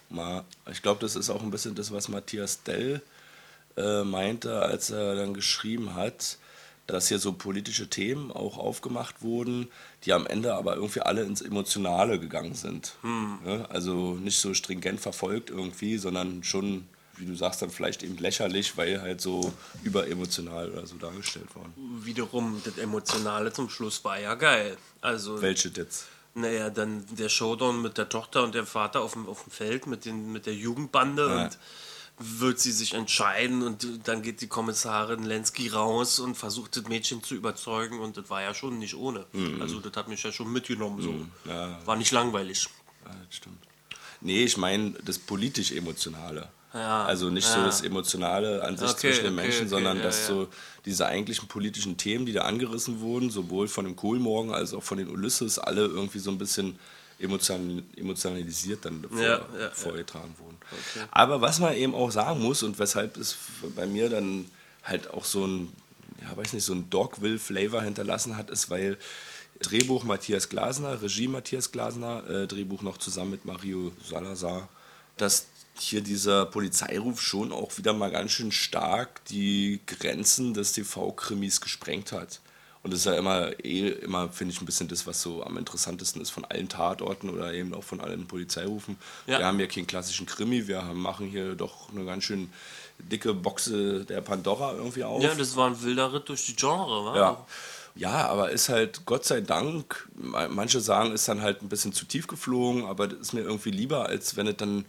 Ich 0.72 0.82
glaube, 0.82 1.00
das 1.02 1.16
ist 1.16 1.30
auch 1.30 1.42
ein 1.44 1.52
bisschen 1.52 1.76
das, 1.76 1.92
was 1.92 2.08
Matthias 2.08 2.64
Dell 2.64 3.02
äh, 3.78 4.04
meinte, 4.04 4.60
als 4.60 4.90
er 4.90 5.16
dann 5.16 5.34
geschrieben 5.36 5.94
hat, 5.94 6.38
dass 6.88 7.10
hier 7.10 7.20
so 7.20 7.34
politische 7.34 7.90
Themen 7.90 8.32
auch 8.32 8.58
aufgemacht 8.58 9.22
wurden, 9.22 9.68
die 10.06 10.14
am 10.14 10.26
Ende 10.26 10.56
aber 10.56 10.76
irgendwie 10.76 11.02
alle 11.02 11.24
ins 11.24 11.42
Emotionale 11.42 12.20
gegangen 12.20 12.56
sind. 12.56 12.94
Ne? 13.04 13.66
Also 13.70 14.16
nicht 14.16 14.40
so 14.40 14.54
stringent 14.54 15.00
verfolgt 15.02 15.50
irgendwie, 15.50 15.98
sondern 15.98 16.44
schon, 16.44 16.88
wie 17.18 17.26
du 17.26 17.36
sagst, 17.36 17.62
dann 17.62 17.70
vielleicht 17.70 18.04
eben 18.04 18.18
lächerlich, 18.18 18.78
weil 18.78 19.02
halt 19.02 19.20
so 19.22 19.52
überemotional 19.84 20.72
oder 20.72 20.86
so 20.88 20.96
dargestellt 20.96 21.54
worden. 21.56 21.74
Wiederum, 22.04 22.62
das 22.64 22.78
Emotionale 22.78 23.52
zum 23.52 23.70
Schluss 23.70 24.04
war 24.06 24.20
ja 24.20 24.36
geil. 24.36 24.78
Also, 25.02 25.42
Welche 25.42 25.70
jetzt? 25.70 26.06
naja, 26.36 26.70
dann 26.70 27.04
der 27.18 27.30
Showdown 27.30 27.82
mit 27.82 27.98
der 27.98 28.10
Tochter 28.10 28.44
und 28.44 28.54
dem 28.56 28.66
Vater 28.68 29.02
auf 29.02 29.14
dem, 29.14 29.28
auf 29.28 29.44
dem 29.44 29.52
Feld 29.52 29.88
mit, 29.88 30.06
den, 30.06 30.32
mit 30.32 30.46
der 30.46 30.54
Jugendbande 30.54 31.28
Ja. 31.28 31.44
und 31.46 31.58
wird 32.20 32.60
sie 32.60 32.72
sich 32.72 32.94
entscheiden 32.94 33.62
und 33.62 34.08
dann 34.08 34.24
geht 34.24 34.42
die 34.42 34.48
Kommissarin 34.48 35.24
Lenski 35.24 35.68
raus 35.68 36.20
und 36.20 36.36
versucht 36.36 36.76
das 36.76 36.88
Mädchen 36.88 37.22
zu 37.22 37.36
überzeugen 37.36 38.00
und 38.00 38.18
das 38.18 38.30
war 38.30 38.42
ja 38.42 38.54
schon 38.54 38.80
nicht 38.80 38.96
ohne. 38.96 39.26
Also 39.60 39.80
das 39.80 39.96
hat 39.96 40.08
mich 40.08 40.24
ja 40.24 40.32
schon 40.32 40.52
mitgenommen 40.52 41.02
so. 41.02 41.50
Ja. 41.50 41.78
War 41.86 41.96
nicht 41.96 42.12
langweilig. 42.12 42.68
Ja, 43.06 43.12
das 43.12 43.36
stimmt. 43.36 43.60
Nee, 44.22 44.46
ich 44.46 44.58
meine 44.58 44.94
das 45.06 45.20
politisch-emotionale. 45.20 46.50
Ja, 46.74 47.06
also 47.06 47.30
nicht 47.30 47.48
so 47.48 47.64
das 47.64 47.82
Emotionale 47.82 48.64
an 48.64 48.78
sich 48.78 48.90
Okay, 48.90 49.00
zwischen 49.00 49.24
den 49.24 49.34
okay, 49.34 49.44
Menschen, 49.44 49.62
okay, 49.62 49.70
sondern 49.70 49.98
ja, 49.98 50.04
dass 50.04 50.28
so 50.28 50.48
diese 50.86 51.06
eigentlichen 51.06 51.48
politischen 51.48 51.98
Themen, 51.98 52.26
die 52.26 52.34
da 52.34 52.42
angerissen 52.42 53.00
wurden, 53.00 53.30
sowohl 53.30 53.68
von 53.68 53.86
dem 53.86 53.96
Kohlmorgen 53.96 54.54
als 54.54 54.74
auch 54.74 54.84
von 54.84 54.98
den 54.98 55.10
Ulysses, 55.10 55.60
alle 55.60 55.86
irgendwie 55.86 56.20
so 56.20 56.30
ein 56.30 56.38
bisschen 56.38 56.78
emotion 57.20 57.84
emotionalisiert 57.96 58.86
dann 58.86 59.04
vor, 59.10 59.20
Ja, 59.20 59.46
ja, 59.60 59.72
vorgetragen 59.72 60.36
wurden. 60.38 60.58
Aber 61.12 61.42
was 61.42 61.60
man 61.60 61.76
eben 61.76 61.96
auch 61.96 62.12
sagen 62.12 62.42
muss 62.42 62.64
und 62.64 62.78
weshalb 62.80 63.18
es 63.18 63.38
bei 63.76 63.86
mir 63.86 64.10
dann 64.10 64.46
halt 64.84 65.10
auch 65.10 65.26
so 65.26 65.46
ein 65.46 65.74
ja, 66.22 66.36
weiß 66.36 66.54
nicht, 66.54 66.64
so 66.64 66.74
ein 66.74 66.90
Dogville-Flavor 66.90 67.82
hinterlassen 67.82 68.38
hat, 68.38 68.50
ist, 68.50 68.70
weil 68.70 68.98
Drehbuch 69.60 70.04
Matthias 70.04 70.50
Glasner, 70.50 71.02
Regie 71.02 71.28
Matthias 71.28 71.72
Glasner, 71.72 72.28
äh, 72.30 72.48
Drehbuch 72.48 72.82
noch 72.82 72.98
zusammen 72.98 73.32
mit 73.32 73.46
Mario 73.46 73.92
Salazar, 74.04 74.70
dass 75.18 75.48
hier 75.80 76.02
dieser 76.02 76.46
Polizeiruf 76.46 77.22
schon 77.22 77.52
auch 77.52 77.78
wieder 77.78 77.94
mal 77.94 78.12
ganz 78.12 78.32
schön 78.32 78.52
stark 78.52 79.24
die 79.26 79.80
Grenzen 79.86 80.54
des 80.54 80.74
TV-Krimis 80.74 81.62
gesprengt 81.62 82.12
hat. 82.12 82.40
Und 82.88 82.94
das 82.94 83.02
ist 83.02 83.06
ja 83.08 83.16
immer, 83.16 83.52
eh, 83.66 83.90
immer 83.90 84.30
finde 84.30 84.54
ich, 84.54 84.62
ein 84.62 84.66
bisschen 84.66 84.88
das, 84.88 85.06
was 85.06 85.22
so 85.22 85.44
am 85.44 85.58
interessantesten 85.58 86.22
ist 86.22 86.30
von 86.30 86.46
allen 86.46 86.70
Tatorten 86.70 87.30
oder 87.30 87.54
eben 87.54 87.74
auch 87.74 87.84
von 87.84 88.00
allen 88.00 88.26
Polizeirufen. 88.28 88.96
Ja. 89.26 89.40
Wir 89.40 89.46
haben 89.46 89.58
hier 89.58 89.68
keinen 89.68 89.88
klassischen 89.88 90.26
Krimi, 90.26 90.70
wir 90.70 90.86
haben, 90.86 91.02
machen 91.02 91.28
hier 91.28 91.56
doch 91.56 91.92
eine 91.92 92.06
ganz 92.06 92.24
schön 92.24 92.50
dicke 92.98 93.34
Boxe 93.34 94.06
der 94.06 94.22
Pandora 94.22 94.72
irgendwie 94.72 95.04
auf. 95.04 95.22
Ja, 95.22 95.36
das 95.36 95.58
war 95.58 95.68
ein 95.68 95.84
wilder 95.84 96.14
Ritt 96.14 96.30
durch 96.30 96.46
die 96.46 96.56
Genre, 96.56 97.04
wa? 97.04 97.16
Ja. 97.18 97.46
Ja, 97.96 98.28
aber 98.30 98.52
ist 98.52 98.70
halt, 98.70 99.06
Gott 99.06 99.26
sei 99.26 99.42
Dank, 99.42 100.08
ma- 100.16 100.48
manche 100.48 100.80
sagen, 100.80 101.12
ist 101.12 101.28
dann 101.28 101.42
halt 101.42 101.62
ein 101.62 101.68
bisschen 101.68 101.92
zu 101.92 102.06
tief 102.06 102.28
geflogen, 102.28 102.86
aber 102.86 103.10
das 103.10 103.20
ist 103.20 103.34
mir 103.34 103.42
irgendwie 103.42 103.72
lieber, 103.72 104.06
als 104.06 104.38
wenn 104.38 104.48
es 104.48 104.56
dann 104.56 104.86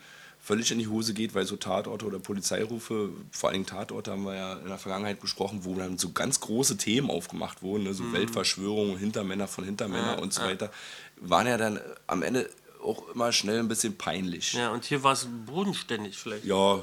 völlig 0.48 0.72
in 0.72 0.78
die 0.78 0.88
Hose 0.88 1.12
geht, 1.12 1.34
weil 1.34 1.44
so 1.44 1.56
Tatorte 1.56 2.06
oder 2.06 2.18
Polizeirufe, 2.18 3.10
vor 3.30 3.50
allem 3.50 3.66
Tatorte 3.66 4.12
haben 4.12 4.24
wir 4.24 4.34
ja 4.34 4.54
in 4.54 4.68
der 4.68 4.78
Vergangenheit 4.78 5.20
besprochen, 5.20 5.66
wo 5.66 5.74
dann 5.74 5.98
so 5.98 6.12
ganz 6.12 6.40
große 6.40 6.78
Themen 6.78 7.10
aufgemacht 7.10 7.60
wurden, 7.60 7.84
ne? 7.84 7.92
so 7.92 8.02
Mhm. 8.02 8.14
Weltverschwörung, 8.14 8.96
Hintermänner 8.96 9.46
von 9.46 9.64
Hintermänner 9.64 10.22
und 10.22 10.32
so 10.32 10.40
weiter, 10.40 10.72
waren 11.16 11.46
ja 11.46 11.58
dann 11.58 11.78
am 12.06 12.22
Ende 12.22 12.48
auch 12.82 13.10
immer 13.14 13.30
schnell 13.30 13.58
ein 13.58 13.68
bisschen 13.68 13.98
peinlich. 13.98 14.54
Ja, 14.54 14.70
und 14.70 14.86
hier 14.86 15.02
war 15.02 15.12
es 15.12 15.28
bodenständig 15.44 16.16
vielleicht. 16.16 16.46
Ja, 16.46 16.80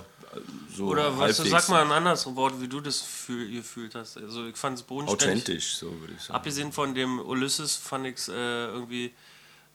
so 0.75 0.85
Oder 0.85 1.17
was, 1.17 1.37
sag 1.37 1.67
mal 1.69 1.81
ein 1.81 1.91
anderes 1.91 2.23
Wort, 2.35 2.61
wie 2.61 2.67
du 2.67 2.81
das 2.81 3.01
fühl, 3.01 3.49
gefühlt 3.49 3.95
hast. 3.95 4.17
Also 4.17 4.45
ich 4.45 4.57
fand 4.57 4.77
es 4.77 4.83
bodenständig. 4.83 5.43
authentisch, 5.43 5.77
so 5.77 5.87
würde 6.01 6.13
ich 6.15 6.21
sagen. 6.21 6.35
Abgesehen 6.35 6.71
von 6.71 6.93
dem 6.93 7.19
Ulysses 7.19 7.75
fand 7.75 8.05
ich 8.05 8.17
es 8.17 8.27
äh, 8.27 8.33
irgendwie 8.33 9.11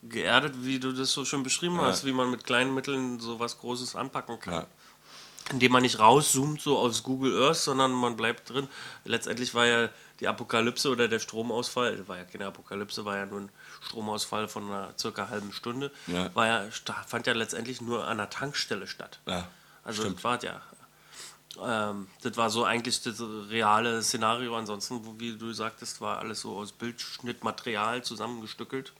geerdet, 0.02 0.54
wie 0.64 0.78
du 0.80 0.92
das 0.92 1.12
so 1.12 1.24
schön 1.24 1.42
beschrieben 1.42 1.80
hast, 1.80 2.04
wie 2.04 2.12
man 2.12 2.30
mit 2.30 2.44
kleinen 2.44 2.74
Mitteln 2.74 3.20
so 3.20 3.38
was 3.38 3.58
Großes 3.58 3.96
anpacken 3.96 4.40
kann. 4.40 4.54
Ja. 4.54 4.66
Indem 5.50 5.72
man 5.72 5.82
nicht 5.82 5.98
rauszoomt 5.98 6.60
so 6.60 6.78
aus 6.78 7.02
Google 7.02 7.42
Earth, 7.42 7.56
sondern 7.56 7.90
man 7.92 8.16
bleibt 8.16 8.48
drin. 8.50 8.68
Letztendlich 9.04 9.52
war 9.54 9.66
ja 9.66 9.88
die 10.20 10.28
Apokalypse 10.28 10.88
oder 10.90 11.08
der 11.08 11.18
Stromausfall, 11.18 12.06
war 12.06 12.18
ja 12.18 12.24
keine 12.24 12.46
Apokalypse, 12.46 13.04
war 13.04 13.16
ja 13.16 13.26
nur 13.26 13.40
ein 13.40 13.50
Stromausfall 13.82 14.46
von 14.48 14.66
einer 14.66 14.94
circa 14.98 15.28
halben 15.28 15.52
Stunde, 15.52 15.90
Ja. 16.06 16.32
war 16.36 16.46
ja, 16.46 16.64
fand 17.06 17.26
ja 17.26 17.32
letztendlich 17.32 17.80
nur 17.80 18.06
an 18.06 18.18
der 18.18 18.30
Tankstelle 18.30 18.86
statt. 18.86 19.18
Ja, 19.26 19.48
Also 19.82 20.02
stimmt. 20.02 20.18
das 20.18 20.24
war 20.24 20.42
ja. 20.44 20.62
Ähm, 21.62 22.06
das 22.22 22.36
war 22.36 22.48
so 22.48 22.64
eigentlich 22.64 23.02
das 23.02 23.20
reale 23.50 24.02
Szenario. 24.02 24.56
Ansonsten, 24.56 25.04
wo, 25.04 25.18
wie 25.18 25.36
du 25.36 25.52
sagtest, 25.52 26.00
war 26.00 26.18
alles 26.20 26.40
so 26.42 26.56
aus 26.56 26.70
Bildschnittmaterial 26.72 28.02
zusammengestückelt. 28.04 28.92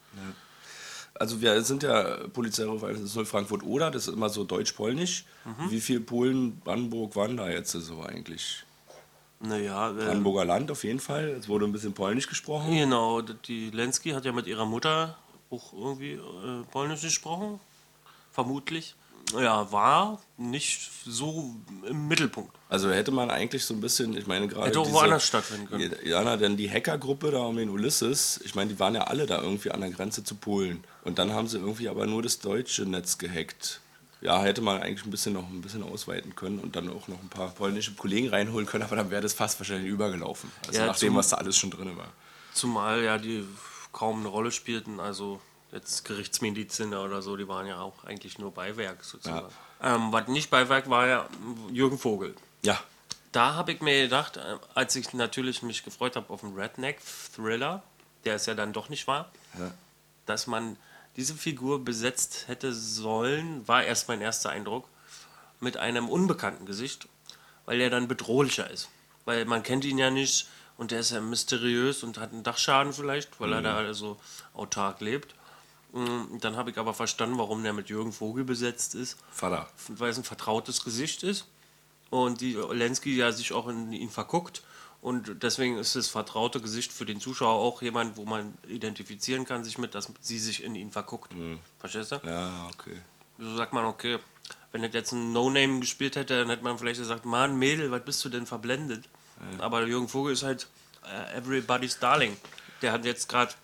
Also 1.21 1.43
wir 1.43 1.61
sind 1.61 1.83
ja 1.83 2.17
Polizeiruf 2.33 2.83
110 2.83 3.27
Frankfurt-Oder, 3.27 3.91
das 3.91 4.09
ist 4.09 4.15
immer 4.15 4.31
so 4.31 4.43
deutsch-polnisch. 4.43 5.27
Mhm. 5.45 5.71
Wie 5.71 5.81
viel 5.83 6.01
Polen, 6.01 6.59
Brandenburg 6.61 7.15
waren 7.15 7.37
da 7.37 7.51
jetzt 7.51 7.73
so 7.73 8.01
eigentlich? 8.01 8.65
Naja, 9.39 9.91
äh, 9.91 9.93
Brandenburger 9.93 10.47
Land 10.47 10.71
auf 10.71 10.83
jeden 10.83 10.99
Fall. 10.99 11.29
Es 11.29 11.47
wurde 11.47 11.67
ein 11.67 11.73
bisschen 11.73 11.93
polnisch 11.93 12.27
gesprochen. 12.27 12.75
genau. 12.75 13.21
Die 13.21 13.69
Lenski 13.69 14.13
hat 14.13 14.25
ja 14.25 14.33
mit 14.33 14.47
ihrer 14.47 14.65
Mutter 14.65 15.19
auch 15.51 15.75
irgendwie 15.75 16.13
äh, 16.13 16.63
Polnisch 16.71 17.03
gesprochen. 17.03 17.61
Vermutlich. 18.33 18.95
Ja, 19.39 19.71
war 19.73 20.21
nicht 20.37 20.91
so 21.07 21.55
im 21.89 22.09
Mittelpunkt. 22.09 22.55
Also 22.69 22.91
hätte 22.91 23.11
man 23.11 23.31
eigentlich 23.31 23.65
so 23.65 23.75
ein 23.75 23.81
bisschen, 23.81 24.17
ich 24.17 24.27
meine 24.27 24.49
gerade 24.49 24.69
Hätte 24.69 24.81
auch 24.81 24.93
woanders 24.93 25.27
stattfinden 25.27 25.69
können. 25.69 25.95
Ja, 26.05 26.23
na, 26.23 26.37
denn 26.37 26.57
die 26.57 26.71
Hackergruppe 26.71 27.31
da 27.31 27.39
um 27.41 27.57
den 27.57 27.69
Ulysses, 27.69 28.41
ich 28.45 28.55
meine, 28.55 28.71
die 28.73 28.79
waren 28.79 28.95
ja 28.95 29.03
alle 29.03 29.27
da 29.27 29.43
irgendwie 29.43 29.71
an 29.71 29.81
der 29.81 29.91
Grenze 29.91 30.23
zu 30.25 30.35
Polen. 30.37 30.83
Und 31.05 31.19
dann 31.19 31.33
haben 31.33 31.49
sie 31.49 31.59
irgendwie 31.59 31.89
aber 31.89 32.07
nur 32.07 32.23
das 32.23 32.39
deutsche 32.39 32.83
Netz 32.87 33.19
gehackt. 33.19 33.81
Ja, 34.23 34.43
hätte 34.43 34.61
man 34.61 34.83
eigentlich 34.83 35.05
ein 35.07 35.11
bisschen 35.11 35.33
noch 35.33 35.49
ein 35.49 35.63
bisschen 35.63 35.83
ausweiten 35.83 36.37
können 36.37 36.59
und 36.59 36.77
dann 36.77 36.91
auch 36.91 37.09
noch 37.09 37.21
ein 37.23 37.29
paar 37.31 37.49
polnische 37.49 37.93
Kollegen 37.95 38.29
reinholen 38.29 38.67
können, 38.67 38.85
aber 38.85 38.97
dann 38.97 39.11
wäre 39.11 39.23
das 39.23 39.33
fast 39.33 39.59
wahrscheinlich 39.59 39.91
übergelaufen. 39.91 40.51
Also 40.67 40.79
Ja, 40.81 40.87
nach 40.89 40.99
dem, 40.99 41.09
zum- 41.09 41.17
was 41.17 41.29
da 41.31 41.37
alles 41.39 41.57
schon 41.57 41.71
drin 41.71 41.97
war. 41.97 42.13
Zumal 42.53 43.03
ja 43.03 43.17
die 43.17 43.45
kaum 43.93 44.21
eine 44.21 44.29
Rolle 44.29 44.53
spielten, 44.53 45.01
also 45.01 45.41
jetzt 45.73 46.05
Gerichtsmediziner 46.05 47.03
oder 47.05 47.23
so, 47.23 47.37
die 47.37 47.47
waren 47.49 47.67
ja 47.67 47.81
auch 47.81 48.05
eigentlich 48.05 48.39
nur 48.39 48.53
Beiwerk 48.53 49.05
sozusagen. 49.05 49.49
Ähm, 49.83 50.13
was 50.13 50.29
nicht 50.29 50.51
Beiwerk 50.51 50.91
war 50.91 51.07
ja 51.07 51.29
Jürgen 51.71 51.99
Vogel. 51.99 52.35
Ja, 52.63 52.79
Da 53.33 53.55
habe 53.55 53.71
ich 53.73 53.81
mir 53.81 54.03
gedacht, 54.03 54.37
äh, 54.39 54.59
als 54.75 54.97
ich 54.97 55.13
natürlich 55.15 55.63
mich 55.63 55.85
gefreut 55.85 56.17
habe 56.17 56.29
auf 56.33 56.43
einen 56.43 56.59
Redneck-Thriller, 56.59 57.83
der 58.25 58.35
es 58.35 58.47
ja 58.47 58.55
dann 58.55 58.73
doch 58.73 58.89
nicht 58.89 59.07
war, 59.07 59.31
Ja. 59.59 59.71
dass 60.27 60.47
man 60.49 60.77
diese 61.17 61.35
Figur 61.35 61.85
besetzt 61.85 62.49
hätte 62.49 62.73
sollen, 62.73 63.67
war 63.69 63.85
erst 63.85 64.09
mein 64.09 64.21
erster 64.21 64.51
Eindruck, 64.51 64.89
mit 65.61 65.77
einem 65.77 66.09
unbekannten 66.09 66.67
Gesicht, 66.67 67.07
weil 67.67 67.81
er 67.81 67.91
dann 67.91 68.09
bedrohlicher 68.09 68.69
ist. 68.71 68.89
Weil 69.25 69.45
man 69.45 69.63
kennt 69.63 69.85
ihn 69.85 69.99
ja 69.99 70.11
nicht 70.11 70.49
und 70.77 70.91
der 70.91 71.01
ist 71.01 71.11
ja 71.13 71.21
mysteriös 71.21 72.03
und 72.03 72.19
hat 72.19 72.33
einen 72.33 72.43
Dachschaden 72.43 72.93
vielleicht, 72.93 73.39
weil 73.41 73.53
er 73.53 73.63
da 73.63 73.77
also 73.77 74.19
autark 74.55 75.01
lebt. 75.01 75.35
Mm, 75.93 76.39
Dann 76.41 76.57
habe 76.57 76.71
ich 76.71 76.79
aber 76.79 76.95
verstanden, 76.95 77.39
warum 77.39 77.63
der 77.63 77.73
mit 77.73 77.89
Jürgen 77.89 78.13
Vogel 78.13 78.45
besetzt 78.45 78.95
ist 78.95 79.17
Vater. 79.33 79.69
weil 79.89 80.11
es 80.11 80.19
ein 80.19 80.25
vertrautes 80.25 80.85
Gesicht 80.85 81.23
ist 81.23 81.47
und 82.11 82.41
die 82.41 82.55
Lenski 82.55 83.17
ja 83.17 83.33
sich 83.33 83.53
auch 83.53 83.67
in 83.69 83.93
ihn 83.93 84.11
verguckt 84.11 84.63
und 85.03 85.43
deswegen 85.43 85.79
ist 85.79 85.97
das 85.97 86.09
vertraute 86.09 86.61
Gesicht 86.61 86.93
für 86.93 87.07
den 87.07 87.21
Zuschauer 87.21 87.55
auch 87.59 87.83
jemand, 87.83 88.17
wo 88.17 88.25
man 88.25 88.55
identifizieren 88.69 89.45
kann 89.47 89.65
sich 89.65 89.79
mit, 89.79 89.95
dass 89.95 90.13
sie 90.21 90.39
sich 90.39 90.63
in 90.63 90.75
ihn 90.75 90.93
verguckt. 90.93 91.33
Verstehst 91.79 92.13
du? 92.13 92.21
Ja, 92.25 92.69
okay. 92.75 93.01
So 93.39 93.57
sagt 93.57 93.73
man, 93.73 93.87
okay, 93.87 94.19
wenn 94.73 94.83
das 94.83 94.93
jetzt 94.93 95.13
ein 95.13 95.33
No-Name 95.33 95.81
gespielt 95.81 96.17
hätte, 96.17 96.39
dann 96.41 96.51
hätte 96.51 96.63
man 96.63 96.79
vielleicht 96.79 97.01
gesagt, 97.01 97.25
Mann, 97.25 97.59
Mädel, 97.59 97.91
was 97.91 98.05
bist 98.05 98.25
du 98.25 98.29
denn 98.29 98.47
verblendet? 98.47 99.09
Aber 99.59 99.87
Jürgen 99.87 100.09
Vogel 100.09 100.35
ist 100.35 100.43
halt 100.43 100.67
äh, 101.05 101.37
everybody's 101.39 101.99
darling. 101.99 102.37
Der 102.83 102.93
hat 102.93 103.07
jetzt 103.07 103.27
gerade, 103.29 103.55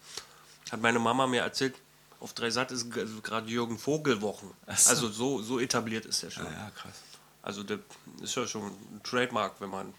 hat 0.72 0.80
meine 0.80 0.98
Mama 0.98 1.26
mir 1.26 1.42
erzählt, 1.42 1.74
auf 2.20 2.32
drei 2.32 2.50
Sat 2.50 2.70
ist 2.72 2.90
g- 2.92 3.04
gerade 3.22 3.48
Jürgen 3.48 3.78
Vogel 3.78 4.20
Wochen. 4.22 4.52
so. 4.76 4.90
Also 4.90 5.08
so, 5.08 5.42
so 5.42 5.60
etabliert 5.60 6.04
ist 6.06 6.22
der 6.22 6.30
schon. 6.30 6.44
Ja, 6.46 6.70
krass. 6.74 6.94
Also 7.42 7.62
das 7.62 7.78
ist 8.22 8.34
ja 8.34 8.46
schon 8.46 8.64
ein 8.66 9.00
Trademark, 9.04 9.54
wenn 9.60 9.70
man 9.70 9.94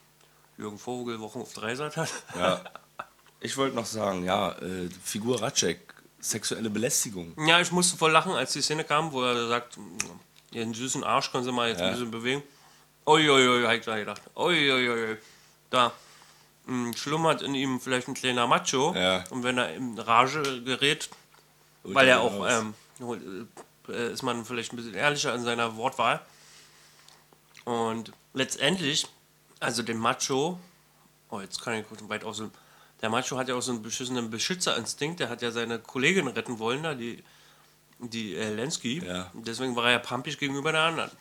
Jürgen 0.57 0.77
Vogel 0.79 1.19
Wochen 1.19 1.39
auf 1.41 1.53
Dreisat 1.53 1.97
hat. 1.97 2.09
Ja. 2.35 2.61
Ich 3.39 3.55
wollte 3.55 3.75
noch 3.75 3.85
sagen, 3.85 4.23
ja, 4.25 4.53
äh, 4.53 4.89
Figur 5.03 5.39
Ratschek, 5.39 5.93
sexuelle 6.19 6.71
Belästigung. 6.71 7.35
Ja, 7.47 7.61
ich 7.61 7.71
musste 7.71 7.95
voll 7.95 8.09
lachen, 8.11 8.31
als 8.31 8.53
die 8.53 8.63
Szene 8.63 8.83
kam, 8.83 9.11
wo 9.11 9.21
er 9.23 9.47
sagt, 9.47 9.77
ihren 10.51 10.73
süßen 10.73 11.03
Arsch 11.03 11.31
können 11.31 11.43
Sie 11.43 11.51
mal 11.51 11.69
jetzt 11.69 11.79
Ja. 11.79 11.85
ein 11.85 11.91
bisschen 11.93 12.09
bewegen. 12.09 12.41
Uiuiui, 13.05 13.63
hab 13.63 13.73
ich 13.73 13.85
da 13.85 13.95
gedacht. 13.95 14.23
Uiuiui. 14.35 15.17
Da 15.69 15.93
mh, 16.65 16.97
schlummert 16.97 17.43
in 17.43 17.53
ihm 17.53 17.79
vielleicht 17.79 18.07
ein 18.07 18.15
kleiner 18.15 18.47
Macho. 18.47 18.95
Ja. 18.95 19.23
Und 19.29 19.43
wenn 19.43 19.59
er 19.59 19.71
in 19.75 19.99
Rage 19.99 20.63
gerät, 20.63 21.07
weil 21.93 22.07
er 22.07 22.21
auch, 22.21 22.47
ähm, 22.47 22.73
äh, 23.89 24.11
ist 24.11 24.23
man 24.23 24.45
vielleicht 24.45 24.73
ein 24.73 24.77
bisschen 24.77 24.93
ehrlicher 24.93 25.33
in 25.33 25.43
seiner 25.43 25.75
Wortwahl. 25.77 26.21
Und 27.65 28.11
letztendlich, 28.33 29.07
also 29.59 29.83
den 29.83 29.97
Macho, 29.97 30.59
oh, 31.29 31.41
jetzt 31.41 31.61
kann 31.61 31.73
ich 31.73 31.87
kurz 31.87 32.01
weit 32.07 32.23
ausholen. 32.23 32.51
Der 33.01 33.09
Macho 33.09 33.37
hat 33.37 33.49
ja 33.49 33.55
auch 33.55 33.61
so 33.61 33.71
einen 33.71 33.83
beschissenen 33.83 34.29
Beschützerinstinkt, 34.29 35.19
der 35.19 35.29
hat 35.29 35.41
ja 35.41 35.51
seine 35.51 35.79
Kollegin 35.79 36.27
retten 36.27 36.59
wollen, 36.59 36.83
da, 36.83 36.95
die, 36.95 37.23
die 37.99 38.35
äh, 38.35 38.53
Lenski. 38.53 39.05
Ja. 39.05 39.29
Deswegen 39.33 39.75
war 39.75 39.85
er 39.85 39.91
ja 39.91 39.99
pampig 39.99 40.37
gegenüber 40.39 40.71
der 40.71 40.81
anderen. 40.81 41.11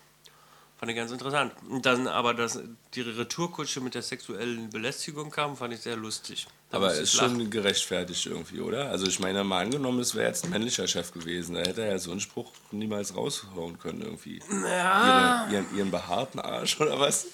Fand 0.78 0.90
ich 0.90 0.96
ganz 0.96 1.10
interessant. 1.10 1.52
Und 1.70 1.86
dann 1.86 2.06
aber, 2.06 2.34
dass 2.34 2.60
die 2.92 3.00
Retourkutsche 3.00 3.80
mit 3.80 3.94
der 3.94 4.02
sexuellen 4.02 4.68
Belästigung 4.68 5.30
kam, 5.30 5.56
fand 5.56 5.72
ich 5.72 5.80
sehr 5.80 5.96
lustig. 5.96 6.46
Da 6.70 6.76
Aber 6.76 6.92
ist 6.92 7.14
lachen. 7.14 7.40
schon 7.40 7.50
gerechtfertigt 7.50 8.26
irgendwie, 8.26 8.60
oder? 8.60 8.90
Also 8.90 9.06
ich 9.06 9.18
meine, 9.18 9.42
mal 9.42 9.64
angenommen, 9.64 10.00
es 10.00 10.14
wäre 10.14 10.26
jetzt 10.26 10.44
ein 10.44 10.50
männlicher 10.50 10.86
Chef 10.86 11.12
gewesen, 11.12 11.54
da 11.54 11.60
hätte 11.60 11.80
er 11.82 11.92
ja 11.92 11.98
so 11.98 12.10
einen 12.10 12.20
Spruch 12.20 12.52
niemals 12.72 13.16
raushauen 13.16 13.78
können 13.78 14.02
irgendwie. 14.02 14.42
Ja. 14.50 15.46
Ihre, 15.46 15.54
ihren, 15.54 15.76
ihren 15.78 15.90
behaarten 15.90 16.40
Arsch 16.40 16.78
oder 16.80 17.00
was? 17.00 17.26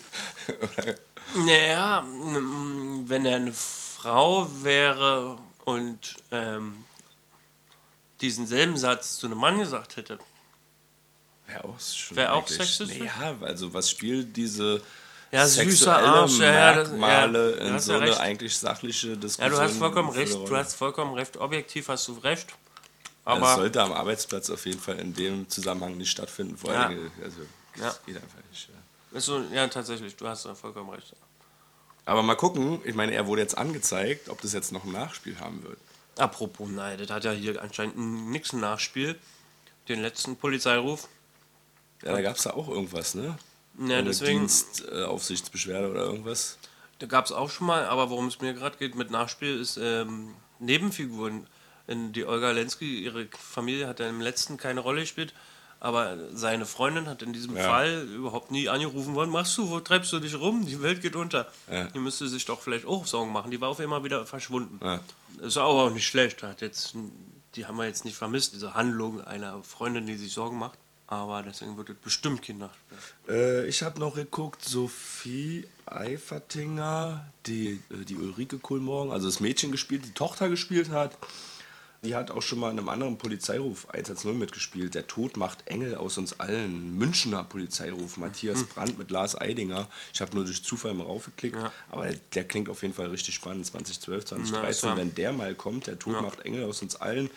Naja, 1.35 2.05
wenn 3.07 3.25
er 3.25 3.37
eine 3.37 3.53
Frau 3.53 4.49
wäre 4.63 5.39
und 5.65 6.17
ähm, 6.31 6.85
diesen 8.21 8.47
selben 8.47 8.77
Satz 8.77 9.17
zu 9.17 9.27
einem 9.27 9.39
Mann 9.39 9.59
gesagt 9.59 9.97
hätte, 9.97 10.19
Wäre 11.47 11.65
auch 11.65 11.81
schon 11.81 12.17
Wär 12.17 12.33
auch 12.35 12.49
sexistisch? 12.49 12.99
Ja, 12.99 13.37
also 13.41 13.73
was 13.75 13.91
spielt 13.91 14.37
diese 14.37 14.81
Ja, 15.31 15.47
süßer 15.47 15.97
Arsch, 15.97 16.39
ja, 16.39 16.45
ja, 16.53 16.75
Merkmale 16.75 17.51
ja, 17.53 17.57
du 17.57 17.75
in 17.75 17.81
so 17.81 17.93
ja 17.93 17.99
eine 17.99 18.11
recht. 18.11 18.21
eigentlich 18.21 18.57
sachliche 18.59 19.09
ja, 19.11 19.17
Diskussion? 19.17 19.51
du 19.51 19.59
hast 19.61 19.77
vollkommen 19.77 20.11
recht, 20.11 20.33
du 20.33 20.57
hast 20.57 20.75
vollkommen 20.75 21.15
recht, 21.15 21.37
objektiv 21.37 21.89
hast 21.89 22.09
du 22.09 22.13
recht, 22.19 22.49
Ja, 22.51 22.55
das 23.25 23.43
aber 23.43 23.55
sollte 23.57 23.83
am 23.83 23.93
Arbeitsplatz 23.93 24.51
auf 24.51 24.65
jeden 24.67 24.81
Fall 24.81 24.99
in 24.99 25.15
dem 25.15 25.49
Zusammenhang 25.49 25.97
nicht 25.97 26.11
stattfinden. 26.11 26.57
Vor 26.57 26.73
Ja. 26.73 26.87
allem, 26.87 27.11
also, 27.23 27.41
Ja. 27.77 27.87
das 27.87 28.01
geht 28.07 28.17
einfach 28.17 28.39
nicht. 28.51 28.69
Ja. 28.69 29.19
ist 29.19 29.27
so, 29.27 29.41
ja, 29.53 29.67
tatsächlich, 29.69 30.15
du 30.17 30.27
hast 30.29 30.45
da 30.45 30.55
vollkommen 30.55 30.91
recht. 30.91 31.13
Aber 32.05 32.23
mal 32.23 32.35
gucken, 32.35 32.81
ich 32.85 32.95
meine, 32.97 33.13
er 33.15 33.27
wurde 33.27 33.43
jetzt 33.43 33.57
angezeigt, 33.57 34.29
ob 34.29 34.41
das 34.41 34.53
jetzt 34.53 34.73
noch 34.73 34.85
ein 34.85 34.93
Nachspiel 34.93 35.39
haben 35.39 35.63
wird. 35.63 35.79
Apropos 36.19 36.69
nein, 36.69 36.99
das 36.99 37.09
hat 37.11 37.25
ja 37.25 37.31
hier 37.31 37.63
anscheinend 37.63 37.97
nix 37.97 38.53
ein 38.53 38.61
Nachspiel. 38.61 39.19
Den 39.89 40.03
letzten 40.03 40.37
Polizeiruf. 40.37 41.09
Ja, 42.03 42.13
da 42.13 42.23
gab 42.23 42.37
es 42.37 42.43
da 42.43 42.51
auch 42.51 42.69
irgendwas, 42.69 43.15
ne? 43.15 43.37
Ja, 43.79 43.99
Eine 43.99 44.05
deswegen, 44.05 44.41
Dienstaufsichtsbeschwerde 44.41 45.91
oder 45.91 46.03
irgendwas. 46.05 46.59
da 46.99 47.07
gab 47.07 47.25
es 47.25 47.33
auch 47.33 47.51
schon 47.51 47.67
mal, 47.67 47.87
aber 47.87 48.11
worum 48.11 48.27
es 48.27 48.41
mir 48.41 48.55
gerade 48.55 48.77
geht 48.79 48.95
mit 48.95 49.11
Nachspiel, 49.11 49.59
ist 49.61 49.79
ähm, 49.81 50.35
Nebenfiguren. 50.59 51.47
In 51.89 52.13
die 52.13 52.25
Olga 52.25 52.53
Lenski, 52.53 53.03
ihre 53.03 53.27
Familie 53.37 53.89
hat 53.89 53.99
ja 53.99 54.09
im 54.09 54.21
letzten 54.21 54.57
keine 54.57 54.81
Rolle 54.81 55.01
gespielt, 55.01 55.35
aber 55.81 56.17
seine 56.33 56.65
Freundin 56.65 57.09
hat 57.09 57.23
in 57.23 57.33
diesem 57.33 57.57
Ja. 57.57 57.65
Fall 57.65 58.07
überhaupt 58.15 58.53
nie 58.53 58.69
angerufen, 58.69 59.17
was 59.17 59.29
machst 59.29 59.59
du, 59.59 59.69
wo 59.69 59.81
treibst 59.81 60.13
du 60.13 60.21
dich 60.21 60.39
rum, 60.39 60.65
die 60.65 60.81
Welt 60.81 61.03
geht 61.03 61.17
unter. 61.17 61.51
Ja. 61.71 61.87
Die 61.87 61.99
müsste 61.99 62.29
sich 62.29 62.45
doch 62.45 62.61
vielleicht 62.63 62.87
auch 62.87 63.05
Sorgen 63.07 63.33
machen, 63.33 63.51
die 63.51 63.61
war 63.61 63.69
auf 63.71 63.81
einmal 63.81 64.05
wieder 64.05 64.25
verschwunden. 64.27 64.79
Ja. 64.81 65.01
Ist 65.41 65.57
aber 65.57 65.69
auch 65.71 65.91
nicht 65.91 66.07
schlecht. 66.07 66.45
Hat 66.45 66.61
jetzt, 66.61 66.95
die 67.57 67.67
haben 67.67 67.77
wir 67.79 67.87
jetzt 67.87 68.05
nicht 68.05 68.17
vermisst, 68.17 68.55
diese 68.55 68.75
Handlung 68.75 69.21
einer 69.21 69.61
Freundin, 69.65 70.07
die 70.07 70.15
sich 70.17 70.33
Sorgen 70.33 70.59
macht. 70.59 70.79
Aber 71.13 71.43
deswegen 71.43 71.77
wird 71.77 71.91
es 71.91 71.97
bestimmt 71.97 72.41
Nachspiel. 72.59 72.99
Äh, 73.29 73.67
ich 73.67 73.83
habe 73.83 74.01
noch 74.01 74.15
geguckt, 74.15 74.65
Sophie 74.65 75.67
Eifertinger, 75.85 77.27
die, 77.45 77.83
äh, 77.91 78.05
die 78.07 78.17
Ulrike 78.17 78.59
Kohlmorgen, 78.59 79.13
also 79.13 79.27
das 79.29 79.39
Mädchen 79.39 79.71
gespielt, 79.73 80.07
die 80.07 80.13
Tochter 80.15 80.49
gespielt 80.49 80.89
hat. 80.89 81.19
Die 82.03 82.15
hat 82.17 82.31
auch 82.31 82.41
schon 82.41 82.61
mal 82.61 82.71
in 82.71 82.79
einem 82.79 82.89
anderen 82.89 83.19
Polizeiruf 83.19 83.87
110 83.91 84.39
mitgespielt. 84.39 84.95
Der 84.95 85.07
Tod 85.07 85.37
macht 85.37 85.67
Engel 85.69 85.97
aus 85.97 86.17
uns 86.17 86.41
allen. 86.41 86.97
Münchner 86.97 87.45
Polizeiruf. 87.45 88.17
Matthias 88.17 88.65
Brandt 88.65 88.97
mit 88.99 89.11
Lars 89.11 89.39
Eidinger. 89.39 89.89
Ich 90.15 90.21
habe 90.23 90.35
nur 90.35 90.47
durch 90.47 90.65
Zufall 90.65 90.95
mal 90.95 91.05
raufgeklickt. 91.05 91.57
Ja. 91.57 91.71
Aber 91.91 92.09
der, 92.35 92.45
klingt 92.45 92.71
auf 92.71 92.81
jeden 92.83 92.95
Fall 92.95 93.09
richtig 93.09 93.35
spannend. 93.35 93.67
2012, 93.67 94.25
Na, 94.25 94.37
2013. 94.39 94.71
ist 94.71 94.83
ja- 94.83 94.97
Wenn 94.97 95.15
der 95.15 95.33
mal 95.35 95.55
kommt, 95.55 95.87
der 95.89 95.99
Tod 95.99 96.15
Ja. 96.15 96.23
macht 96.23 96.41
Engel 96.41 96.65
aus 96.65 96.81
uns 96.81 96.97
allen. 96.97 97.31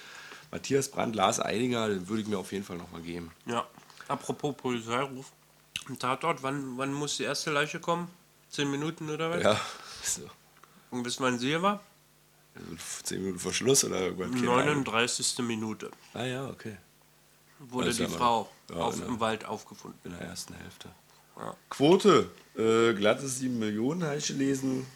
Matthias 0.51 0.89
Brandt, 0.89 1.15
Lars 1.15 1.39
Eidinger, 1.39 1.89
den 1.89 2.07
würde 2.07 2.21
ich 2.21 2.27
mir 2.27 2.37
auf 2.37 2.51
jeden 2.51 2.63
Fall 2.63 2.77
nochmal 2.77 3.01
geben. 3.01 3.31
Ja. 3.45 3.65
Apropos 4.07 4.55
Polizeiruf. 4.55 5.31
Im 5.87 5.99
Tatort, 5.99 6.41
wann, 6.43 6.77
wann 6.77 6.93
muss 6.93 7.17
die 7.17 7.23
erste 7.23 7.51
Leiche 7.51 7.79
kommen? 7.79 8.07
Zehn 8.49 8.69
Minuten 8.71 9.09
oder 9.09 9.29
was? 9.29 9.43
Ja, 9.43 9.59
so. 10.03 10.21
Und 10.91 11.05
wissen 11.05 11.23
wann 11.23 11.37
sie 11.37 11.47
hier 11.47 11.61
war? 11.61 11.81
Zehn 13.03 13.21
Minuten 13.21 13.39
vor 13.39 13.53
Schluss 13.53 13.83
oder 13.83 13.99
irgendwann? 13.99 14.31
Keine 14.31 14.51
Ahnung. 14.51 14.83
39. 14.83 15.39
Minute 15.39 15.91
Ah 16.13 16.23
ja, 16.23 16.47
okay. 16.47 16.77
wurde 17.59 17.89
ist 17.89 17.99
die 17.99 18.07
Frau 18.07 18.49
ja, 18.69 18.77
auf, 18.77 18.95
genau. 18.95 19.07
im 19.07 19.19
Wald 19.19 19.45
aufgefunden. 19.45 19.99
In 20.05 20.11
der 20.17 20.21
ersten 20.21 20.53
Hälfte. 20.53 20.89
Ja. 21.37 21.55
Quote. 21.69 22.29
Äh, 22.55 22.93
glatte 22.93 23.27
7 23.27 23.59
Millionen 23.59 24.03
habe 24.03 24.17
ich 24.17 24.27
gelesen. 24.27 24.87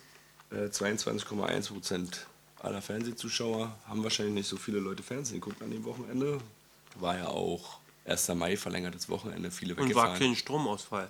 Äh, 0.51 0.67
22,1 0.67 1.67
Prozent 1.67 2.27
aller 2.61 2.81
Fernsehzuschauer 2.81 3.75
haben 3.87 4.03
wahrscheinlich 4.03 4.35
nicht 4.35 4.47
so 4.47 4.57
viele 4.57 4.79
Leute 4.79 5.03
Fernsehen 5.03 5.39
geguckt 5.41 5.61
an 5.61 5.71
dem 5.71 5.83
Wochenende. 5.85 6.39
War 6.95 7.17
ja 7.17 7.27
auch 7.27 7.79
1. 8.05 8.29
Mai, 8.29 8.57
verlängertes 8.57 9.07
Wochenende, 9.09 9.51
viele 9.51 9.73
Und 9.73 9.79
war 9.81 9.85
weggefahren. 9.87 10.19
kein 10.19 10.35
Stromausfall. 10.35 11.09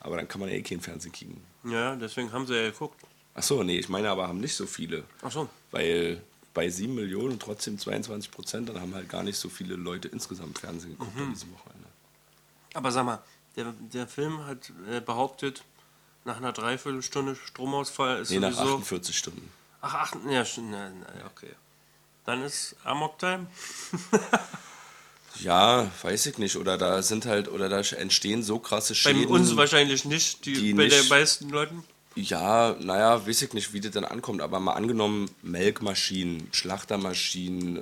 Aber 0.00 0.16
dann 0.16 0.28
kann 0.28 0.40
man 0.40 0.48
ja 0.50 0.56
eh 0.56 0.62
kein 0.62 0.80
Fernsehen 0.80 1.12
kriegen. 1.12 1.42
Ja, 1.64 1.96
deswegen 1.96 2.32
haben 2.32 2.46
sie 2.46 2.54
ja 2.54 2.70
geguckt. 2.70 3.00
Achso, 3.34 3.62
nee, 3.62 3.78
ich 3.78 3.88
meine 3.88 4.08
aber 4.10 4.26
haben 4.28 4.40
nicht 4.40 4.54
so 4.54 4.66
viele. 4.66 5.04
Ach 5.22 5.30
so. 5.30 5.48
Weil 5.70 6.22
bei 6.54 6.68
7 6.68 6.94
Millionen 6.94 7.32
und 7.32 7.42
trotzdem 7.42 7.78
22 7.78 8.30
Prozent, 8.30 8.68
dann 8.68 8.80
haben 8.80 8.94
halt 8.94 9.08
gar 9.08 9.22
nicht 9.22 9.36
so 9.36 9.48
viele 9.48 9.76
Leute 9.76 10.08
insgesamt 10.08 10.58
Fernsehen 10.58 10.92
geguckt 10.92 11.14
Mhm. 11.16 11.22
an 11.24 11.32
diesem 11.34 11.52
Wochenende. 11.52 11.88
Aber 12.74 12.90
sag 12.90 13.04
mal, 13.04 13.22
der, 13.56 13.72
der 13.92 14.06
Film 14.08 14.44
hat 14.46 14.72
äh, 14.90 15.00
behauptet, 15.00 15.62
nach 16.24 16.36
einer 16.38 16.52
Dreiviertelstunde 16.52 17.36
Stromausfall 17.36 18.20
ist 18.22 18.30
Nee, 18.30 18.38
nach 18.40 18.52
sowieso. 18.52 18.74
48 18.76 19.16
Stunden. 19.18 19.50
Ach, 19.80 19.94
ach, 19.94 20.14
ja, 20.30 20.44
schon, 20.44 20.70
na, 20.70 20.90
na, 20.90 21.06
okay. 21.26 21.50
Dann 22.24 22.42
ist 22.42 22.76
Amok 22.84 23.18
Time. 23.18 23.46
Ja, 25.40 25.88
weiß 26.02 26.26
ich 26.26 26.38
nicht. 26.38 26.56
Oder 26.56 26.76
da 26.78 27.00
sind 27.00 27.24
halt, 27.26 27.48
oder 27.48 27.68
da 27.68 27.78
entstehen 27.80 28.42
so 28.42 28.58
krasse 28.58 28.92
Bei 28.94 28.96
Schäden. 29.14 29.26
uns 29.28 29.54
wahrscheinlich 29.56 30.04
nicht, 30.04 30.44
die, 30.44 30.52
die 30.54 30.74
bei 30.74 30.84
nicht- 30.84 31.00
den 31.00 31.08
meisten 31.08 31.48
Leuten. 31.50 31.84
Ja, 32.16 32.74
naja, 32.80 33.24
weiß 33.24 33.42
ich 33.42 33.52
nicht, 33.52 33.72
wie 33.72 33.78
das 33.80 33.92
dann 33.92 34.04
ankommt, 34.04 34.40
aber 34.40 34.58
mal 34.58 34.72
angenommen, 34.72 35.30
Melkmaschinen, 35.42 36.48
Schlachtermaschinen, 36.50 37.76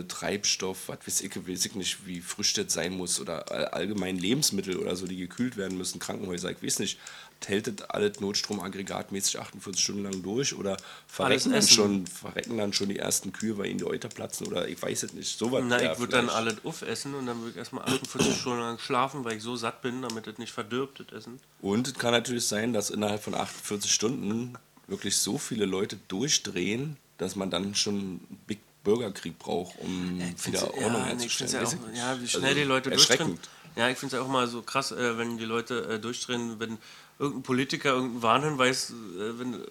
äh, 0.00 0.04
Treibstoff, 0.06 0.88
was 0.88 0.98
weiß 1.06 1.22
ich, 1.22 1.34
weiß 1.48 1.64
ich 1.64 1.74
nicht, 1.74 2.04
wie 2.06 2.20
frisch 2.20 2.52
das 2.52 2.70
sein 2.74 2.92
muss 2.92 3.18
oder 3.18 3.50
all- 3.50 3.68
allgemein 3.68 4.18
Lebensmittel 4.18 4.76
oder 4.76 4.94
so, 4.94 5.06
die 5.06 5.16
gekühlt 5.16 5.56
werden 5.56 5.78
müssen, 5.78 6.00
Krankenhäuser, 6.00 6.50
ich 6.50 6.62
weiß 6.62 6.80
nicht, 6.80 6.98
hält 7.46 7.66
das 7.80 7.88
alles 7.90 8.20
Notstromaggregatmäßig 8.20 9.38
48 9.38 9.82
Stunden 9.82 10.02
lang 10.04 10.22
durch 10.22 10.54
oder 10.54 10.76
verrecken 11.06 11.52
dann, 11.52 11.62
schon, 11.62 12.06
verrecken 12.06 12.58
dann 12.58 12.72
schon 12.72 12.88
die 12.88 12.98
ersten 12.98 13.32
Kühe, 13.32 13.56
weil 13.58 13.66
ihnen 13.66 13.78
die 13.78 13.84
Euter 13.84 14.08
platzen 14.08 14.46
oder 14.46 14.68
ich 14.68 14.80
weiß 14.80 15.04
es 15.04 15.12
nicht, 15.12 15.38
sowas. 15.38 15.62
Na, 15.66 15.78
wär 15.80 15.92
ich 15.92 15.98
würde 15.98 16.12
dann 16.12 16.28
alles 16.28 16.56
aufessen 16.64 17.14
und 17.14 17.26
dann 17.26 17.38
würde 17.40 17.50
ich 17.52 17.56
erstmal 17.56 17.84
48 17.84 18.36
Stunden 18.40 18.60
lang 18.60 18.78
schlafen, 18.78 19.24
weil 19.24 19.36
ich 19.36 19.42
so 19.42 19.56
satt 19.56 19.82
bin, 19.82 20.02
damit 20.02 20.26
es 20.26 20.38
nicht 20.38 20.52
verdirbt, 20.52 21.00
das 21.00 21.16
Essen. 21.20 21.40
Und 21.60 21.88
es 21.88 21.94
kann 21.94 22.12
natürlich 22.12 22.46
sein, 22.46 22.72
dass 22.72 22.90
innerhalb 22.90 23.22
von 23.22 23.34
48 23.34 23.92
Stunden 23.92 24.54
wirklich 24.86 25.16
so 25.16 25.38
viele 25.38 25.64
Leute 25.66 25.96
durchdrehen, 26.08 26.96
dass 27.18 27.36
man 27.36 27.50
dann 27.50 27.74
schon 27.74 27.94
einen 27.94 28.38
Big 28.46 28.58
Bürgerkrieg 28.84 29.38
braucht, 29.38 29.78
um 29.80 30.18
wieder 30.18 30.34
Find's- 30.36 30.62
Ordnung 30.62 30.92
ja, 30.94 31.04
herzustellen. 31.06 31.52
ja, 31.52 31.62
auch, 31.62 31.72
ja, 32.16 32.20
wie 32.22 32.28
schnell 32.28 32.44
Also, 32.44 32.54
die 32.56 32.64
Leute 32.64 32.90
durchdrehen. 32.90 33.38
Ja, 33.76 33.88
ich 33.90 33.98
finde 33.98 34.16
es 34.16 34.20
ja 34.20 34.24
auch 34.24 34.30
mal 34.30 34.48
so 34.48 34.62
krass, 34.62 34.92
äh, 34.92 35.18
wenn 35.18 35.36
die 35.36 35.44
Leute 35.44 35.84
äh, 35.88 35.98
durchdrehen, 36.00 36.58
wenn 36.58 36.78
irgendein 37.18 37.42
Politiker 37.42 37.90
irgendeinen 37.90 38.22
Warnhinweis, 38.22 38.90
äh, 38.90 39.38
wenn 39.38 39.64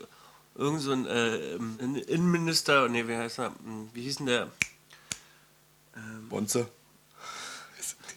irgend 0.56 0.82
so 0.82 0.92
ein, 0.92 1.06
äh, 1.06 1.56
ein 1.56 1.96
Innenminister, 1.96 2.90
nee, 2.90 3.08
wie 3.08 3.16
heißt 3.16 3.40
er, 3.40 3.52
Hm, 3.64 3.90
wie 3.94 4.02
hieß 4.02 4.18
denn 4.18 4.26
der? 4.28 4.52
Bonze? 6.30 6.68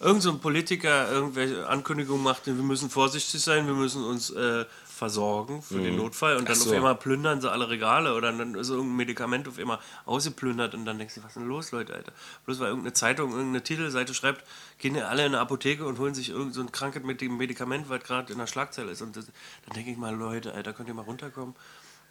Irgend 0.00 0.22
so 0.22 0.30
ein 0.30 0.40
Politiker 0.40 1.10
irgendwelche 1.10 1.66
Ankündigungen 1.68 2.22
macht, 2.22 2.46
wir 2.46 2.54
müssen 2.54 2.88
vorsichtig 2.90 3.40
sein, 3.42 3.66
wir 3.66 3.74
müssen 3.74 4.02
uns 4.02 4.30
äh, 4.30 4.64
versorgen 5.00 5.62
für 5.62 5.80
den 5.80 5.96
Notfall 5.96 6.36
und 6.36 6.46
dann 6.46 6.58
Mhm. 6.58 6.60
So. 6.60 6.68
auf 6.70 6.76
einmal 6.76 6.94
plündern 6.94 7.40
sie 7.40 7.50
alle 7.50 7.70
Regale 7.70 8.14
oder 8.14 8.32
dann 8.32 8.54
ist 8.54 8.68
irgendein 8.68 8.96
Medikament 8.96 9.48
auf 9.48 9.58
einmal 9.58 9.78
ausgeplündert 10.04 10.74
und 10.74 10.84
dann 10.84 10.98
denkst 10.98 11.14
du, 11.14 11.22
was 11.22 11.30
ist 11.30 11.36
denn 11.36 11.48
los, 11.48 11.72
Leute, 11.72 11.94
Alter? 11.94 12.12
Bloß 12.44 12.60
weil 12.60 12.66
irgendeine 12.68 12.92
Zeitung, 12.92 13.30
irgendeine 13.30 13.62
Titelseite 13.64 14.12
schreibt, 14.12 14.44
gehen 14.78 14.94
ja 14.94 15.06
alle 15.08 15.22
in 15.24 15.32
eine 15.32 15.40
Apotheke 15.40 15.86
und 15.86 15.98
holen 15.98 16.14
sich 16.14 16.28
irgend 16.28 16.52
so 16.52 16.60
ein 16.60 16.70
krankes 16.70 17.02
mit 17.02 17.22
dem 17.22 17.38
Medikament, 17.38 17.88
was 17.88 18.02
gerade 18.04 18.30
in 18.30 18.38
der 18.38 18.46
Schlagzeile 18.46 18.90
ist. 18.90 19.00
Und 19.00 19.16
das, 19.16 19.24
dann 19.64 19.74
denke 19.74 19.90
ich 19.90 19.96
mal, 19.96 20.14
Leute, 20.14 20.52
Alter, 20.52 20.74
könnt 20.74 20.88
ihr 20.88 20.94
mal 20.94 21.06
runterkommen? 21.06 21.54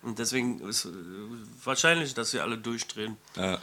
Und 0.02 0.18
deswegen 0.18 0.60
ist 0.62 0.86
äh, 0.86 0.90
wahrscheinlich, 1.64 2.16
dass 2.16 2.32
sie 2.32 2.40
alle 2.40 2.58
durchdrehen. 2.58 3.18
Ja. 3.36 3.60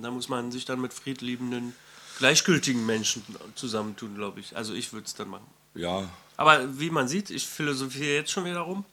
Da 0.00 0.10
muss 0.10 0.30
man 0.30 0.50
sich 0.50 0.64
dann 0.64 0.80
mit 0.80 0.94
friedliebenden, 0.94 1.74
gleichgültigen 2.18 2.86
Menschen 2.86 3.22
zusammentun, 3.54 4.14
glaube 4.14 4.40
ich. 4.40 4.56
Also 4.56 4.72
ich 4.72 4.92
würde 4.94 5.04
es 5.06 5.14
dann 5.14 5.28
machen. 5.28 5.46
ja, 5.74 6.08
Aber 6.40 6.80
wie 6.80 6.88
man 6.88 7.06
sieht, 7.06 7.28
ich 7.28 7.46
philosophiere 7.46 8.14
jetzt 8.14 8.30
schon 8.30 8.46
wieder 8.46 8.60
rum. 8.60 8.86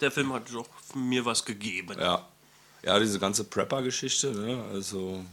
Der 0.00 0.12
Film 0.12 0.32
hat 0.32 0.52
doch 0.52 0.68
mir 0.94 1.24
was 1.24 1.44
gegeben. 1.44 1.98
ja. 1.98 2.28
Ja, 2.84 2.98
diese 2.98 3.20
ganze 3.20 3.44
Prepper-Geschichte, 3.44 4.32
ne? 4.32 4.64
also 4.72 5.24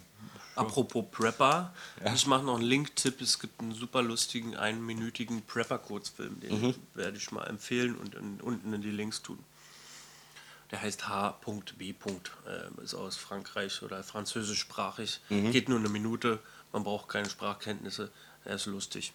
Apropos 0.55 1.03
Prepper, 1.09 1.73
ich 2.13 2.27
mache 2.27 2.43
noch 2.43 2.57
einen 2.59 2.65
Link-Tipp. 2.67 3.21
Es 3.21 3.39
gibt 3.39 3.59
einen 3.59 3.73
super 3.73 4.03
lustigen, 4.03 4.55
einminütigen 4.55 5.41
Prepper-Kurzfilm. 5.43 6.39
Den 6.41 6.75
werde 6.93 7.17
ich 7.17 7.31
mal 7.31 7.45
empfehlen 7.45 7.95
und 7.95 8.13
in, 8.13 8.39
unten 8.41 8.71
in 8.73 8.83
die 8.83 8.91
Links 8.91 9.23
tun. 9.23 9.39
Der 10.69 10.81
heißt 10.81 11.07
H.B. 11.07 11.89
Äh, 11.89 12.83
ist 12.83 12.93
aus 12.93 13.15
Frankreich 13.17 13.81
oder 13.81 14.03
französischsprachig. 14.03 15.19
Geht 15.29 15.69
nur 15.69 15.79
eine 15.79 15.89
Minute. 15.89 16.39
Man 16.71 16.83
braucht 16.83 17.09
keine 17.09 17.29
Sprachkenntnisse. 17.29 18.11
Er 18.45 18.55
ist 18.55 18.67
lustig. 18.67 19.11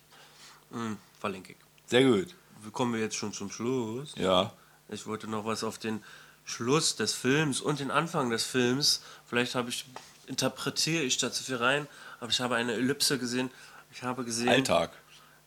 Mhm, 0.70 0.98
verlinke 1.20 1.52
ich. 1.52 1.58
sehr 1.86 2.02
gut. 2.02 2.34
Wir 2.64 2.72
kommen 2.72 2.98
jetzt 2.98 3.16
schon 3.16 3.32
zum 3.32 3.50
Schluss. 3.50 4.14
Ja, 4.16 4.52
Ich 4.88 5.06
wollte 5.06 5.26
noch 5.28 5.44
was 5.44 5.62
auf 5.64 5.78
den 5.78 6.02
Schluss 6.44 6.96
des 6.96 7.12
Films 7.14 7.60
und 7.60 7.80
den 7.80 7.90
Anfang 7.90 8.30
des 8.30 8.44
Films. 8.44 9.02
Vielleicht 9.26 9.54
habe 9.54 9.70
ich, 9.70 9.86
interpretiere 10.26 11.02
ich 11.02 11.16
da 11.18 11.30
zu 11.32 11.42
viel 11.44 11.56
rein, 11.56 11.86
aber 12.20 12.30
ich 12.30 12.40
habe 12.40 12.56
eine 12.56 12.72
Ellipse 12.74 13.18
gesehen. 13.18 13.50
Ich 13.92 14.02
habe 14.02 14.24
gesehen, 14.24 14.48
Alltag. 14.48 14.90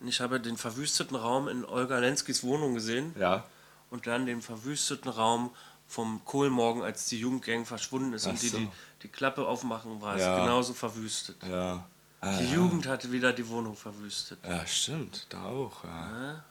ich 0.02 0.22
habe 0.22 0.40
den 0.40 0.58
verwüsteten 0.58 1.16
Raum 1.16 1.48
in 1.48 1.66
Olga 1.66 2.00
Lenskis 2.00 2.44
Wohnung 2.44 2.74
gesehen 2.76 3.14
Ja. 3.20 3.44
und 3.90 4.08
dann 4.08 4.26
den 4.26 4.42
verwüsteten 4.42 5.10
Raum 5.12 5.52
vom 5.88 6.24
Kohlmorgen, 6.26 6.82
als 6.84 7.06
die 7.06 7.20
Jugendgang 7.20 7.66
verschwunden 7.66 8.14
ist 8.14 8.26
Ach 8.26 8.32
und 8.32 8.42
die, 8.42 8.50
so. 8.50 8.58
die 8.58 8.70
die 9.04 9.08
Klappe 9.10 9.48
aufmachen, 9.48 10.02
war 10.02 10.16
es 10.16 10.22
Ja. 10.24 10.40
genauso 10.40 10.74
verwüstet. 10.74 11.38
Ja. 11.48 11.86
Ah, 12.20 12.38
Die 12.40 12.52
Jugend 12.52 12.88
hatte 12.88 13.12
wieder 13.12 13.32
die 13.32 13.48
Wohnung 13.48 13.76
verwüstet. 13.76 14.40
ja, 14.44 14.66
stimmt, 14.66 15.28
da 15.30 15.44
auch. 15.46 15.84
Ja. 15.84 16.44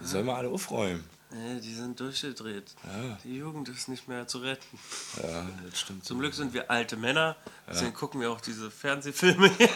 Die 0.00 0.06
sollen 0.06 0.26
wir 0.26 0.36
alle 0.36 0.48
aufräumen. 0.48 1.04
Nee, 1.30 1.60
die 1.60 1.74
sind 1.74 1.98
durchgedreht. 1.98 2.74
Ja. 2.84 3.18
Die 3.24 3.36
Jugend 3.36 3.68
ist 3.68 3.88
nicht 3.88 4.06
mehr 4.08 4.26
zu 4.28 4.38
retten. 4.38 4.78
Ja, 5.22 5.46
das 5.68 5.80
stimmt. 5.80 6.04
Zum 6.04 6.20
Glück 6.20 6.34
sind 6.34 6.54
wir 6.54 6.70
alte 6.70 6.96
Männer, 6.96 7.36
deswegen 7.68 7.92
gucken 7.94 8.20
wir 8.20 8.30
auch 8.30 8.40
diese 8.40 8.70
Fernsehfilme 8.70 9.50
hier. 9.58 9.68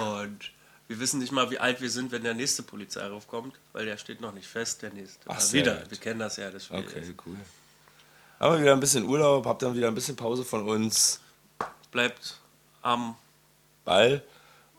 Und 0.00 0.52
Wir 0.88 0.98
wissen 1.00 1.20
nicht 1.20 1.32
mal, 1.32 1.50
wie 1.50 1.58
alt 1.58 1.82
wir 1.82 1.90
sind, 1.90 2.12
wenn 2.12 2.22
der 2.22 2.32
nächste 2.32 2.62
Polizeiruf 2.62 3.28
kommt, 3.28 3.54
weil 3.74 3.84
der 3.84 3.98
steht 3.98 4.22
noch 4.22 4.32
nicht 4.32 4.46
fest, 4.48 4.80
der 4.80 4.90
nächste. 4.90 5.18
Ach, 5.28 5.38
sehr 5.38 5.60
wieder, 5.60 5.76
gut. 5.76 5.90
wir 5.90 5.98
kennen 5.98 6.18
das 6.18 6.38
ja. 6.38 6.50
Das 6.50 6.64
Spiel. 6.64 6.78
Okay, 6.78 7.14
cool. 7.26 7.36
Aber 8.38 8.58
wieder 8.58 8.72
ein 8.72 8.80
bisschen 8.80 9.04
Urlaub, 9.04 9.44
habt 9.44 9.60
dann 9.62 9.74
wieder 9.74 9.88
ein 9.88 9.94
bisschen 9.94 10.16
Pause 10.16 10.44
von 10.44 10.66
uns. 10.66 11.20
Bleibt 11.90 12.40
am 12.80 13.16
Ball 13.84 14.22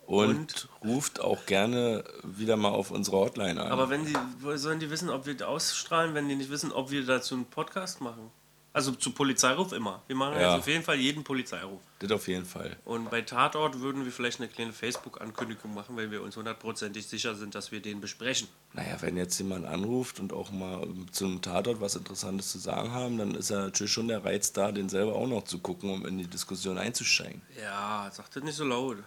und, 0.10 0.30
Und? 0.30 0.68
ruft 0.84 1.22
auch 1.22 1.46
gerne 1.46 2.04
wieder 2.24 2.58
mal 2.58 2.70
auf 2.70 2.90
unsere 2.90 3.18
Hotline 3.18 3.62
an. 3.62 3.72
Aber 3.72 3.90
wenn 3.92 4.06
die, 4.06 4.16
sollen 4.58 4.80
die 4.80 4.90
wissen, 4.90 5.10
ob 5.12 5.28
wir 5.28 5.48
ausstrahlen, 5.48 6.16
wenn 6.16 6.28
die 6.28 6.36
nicht 6.36 6.50
wissen, 6.50 6.72
ob 6.72 6.90
wir 6.90 7.06
dazu 7.06 7.36
einen 7.36 7.46
Podcast 7.46 8.02
machen? 8.02 8.32
Also 8.74 8.92
zu 8.92 9.12
Polizeiruf 9.12 9.72
immer. 9.72 10.02
Wir 10.08 10.16
machen 10.16 10.36
Ja. 10.36 10.52
jetzt 10.54 10.60
auf 10.62 10.68
jeden 10.68 10.84
Fall 10.84 10.96
jeden 10.98 11.24
Polizeiruf. 11.24 11.80
das 12.00 12.12
auf 12.12 12.28
jeden 12.28 12.46
Fall. 12.46 12.76
Und 12.86 13.10
bei 13.12 13.22
Tatort 13.22 13.80
würden 13.82 14.06
wir 14.06 14.12
vielleicht 14.12 14.40
eine 14.40 14.48
kleine 14.48 14.74
Facebook-Ankündigung 14.74 15.74
machen, 15.74 15.96
weil 15.96 16.10
wir 16.12 16.22
uns 16.24 16.36
hundertprozentig 16.38 17.06
sicher 17.08 17.36
sind, 17.36 17.54
dass 17.56 17.72
wir 17.72 17.80
den 17.82 18.00
besprechen. 18.02 18.48
Naja, 18.74 18.96
wenn 19.02 19.16
jetzt 19.18 19.38
jemand 19.40 19.66
anruft 19.66 20.20
und 20.20 20.34
auch 20.34 20.50
mal 20.52 20.88
zum 21.12 21.42
Tatort 21.42 21.82
was 21.82 21.96
Interessantes 21.96 22.52
zu 22.52 22.58
sagen 22.60 22.92
haben, 22.94 23.18
dann 23.18 23.36
ist 23.36 23.50
ja 23.50 23.60
natürlich 23.62 23.92
schon 23.94 24.08
der 24.08 24.24
Reiz 24.24 24.54
da, 24.54 24.72
den 24.72 24.88
selber 24.90 25.14
auch 25.16 25.28
noch 25.28 25.44
zu 25.44 25.60
gucken, 25.60 25.90
um 25.92 26.06
in 26.06 26.18
die 26.20 26.28
Diskussion 26.28 26.78
einzusteigen. 26.80 27.42
Ja, 27.62 28.10
sagt 28.12 28.36
das 28.36 28.44
nicht 28.44 28.56
so 28.56 28.66
laut. 28.66 28.98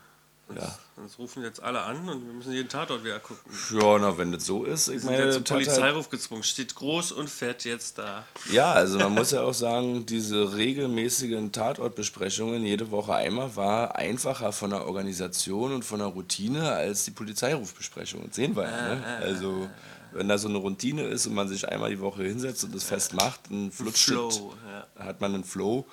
Sonst, 0.54 0.62
Ja. 0.62 0.78
sonst 0.96 1.18
rufen 1.18 1.42
jetzt 1.42 1.62
alle 1.62 1.80
an 1.82 2.08
und 2.08 2.26
wir 2.26 2.32
müssen 2.34 2.52
jeden 2.52 2.68
Tatort 2.68 3.04
wieder 3.04 3.18
gucken. 3.20 3.50
Ja, 3.72 3.98
na, 3.98 4.16
wenn 4.18 4.32
das 4.32 4.44
so 4.46 4.64
ist, 4.64 4.88
ich 4.88 5.02
meine, 5.04 5.30
zum 5.30 5.42
hat 5.42 5.50
halt- 5.50 5.64
Polizeiruf 5.66 6.08
gezwungen. 6.10 6.42
Steht 6.42 6.74
groß 6.74 7.12
und 7.12 7.28
fett 7.30 7.64
jetzt 7.64 7.98
da. 7.98 8.24
Ja, 8.50 8.72
also 8.72 8.98
man 8.98 9.12
muss 9.14 9.30
ja 9.30 9.42
auch 9.42 9.54
sagen, 9.54 10.06
diese 10.06 10.54
regelmäßigen 10.56 11.52
Tatortbesprechungen 11.52 12.64
jede 12.64 12.90
Woche 12.90 13.14
einmal 13.14 13.54
war 13.56 13.96
einfacher 13.96 14.52
von 14.52 14.70
der 14.70 14.86
Organisation 14.86 15.72
und 15.72 15.84
von 15.84 15.98
der 15.98 16.08
Routine 16.08 16.72
als 16.72 17.04
die 17.04 17.10
Polizeirufbesprechung. 17.12 18.24
Das 18.26 18.36
sehen 18.36 18.56
wir 18.56 18.64
ja. 18.64 18.94
Ne? 18.94 19.04
Also 19.20 19.68
wenn 20.12 20.28
da 20.28 20.36
so 20.36 20.48
eine 20.48 20.58
Routine 20.58 21.04
ist 21.04 21.26
und 21.26 21.34
man 21.34 21.48
sich 21.48 21.66
einmal 21.68 21.90
die 21.90 22.00
Woche 22.00 22.22
hinsetzt 22.24 22.64
und 22.64 22.74
das 22.74 22.84
fest 22.84 23.14
macht, 23.14 23.40
dann 23.50 23.72
flutscht. 23.72 24.08
Flow, 24.10 24.54
ja. 24.98 25.04
hat 25.06 25.20
man 25.22 25.34
einen 25.34 25.44
Flow. 25.44 25.86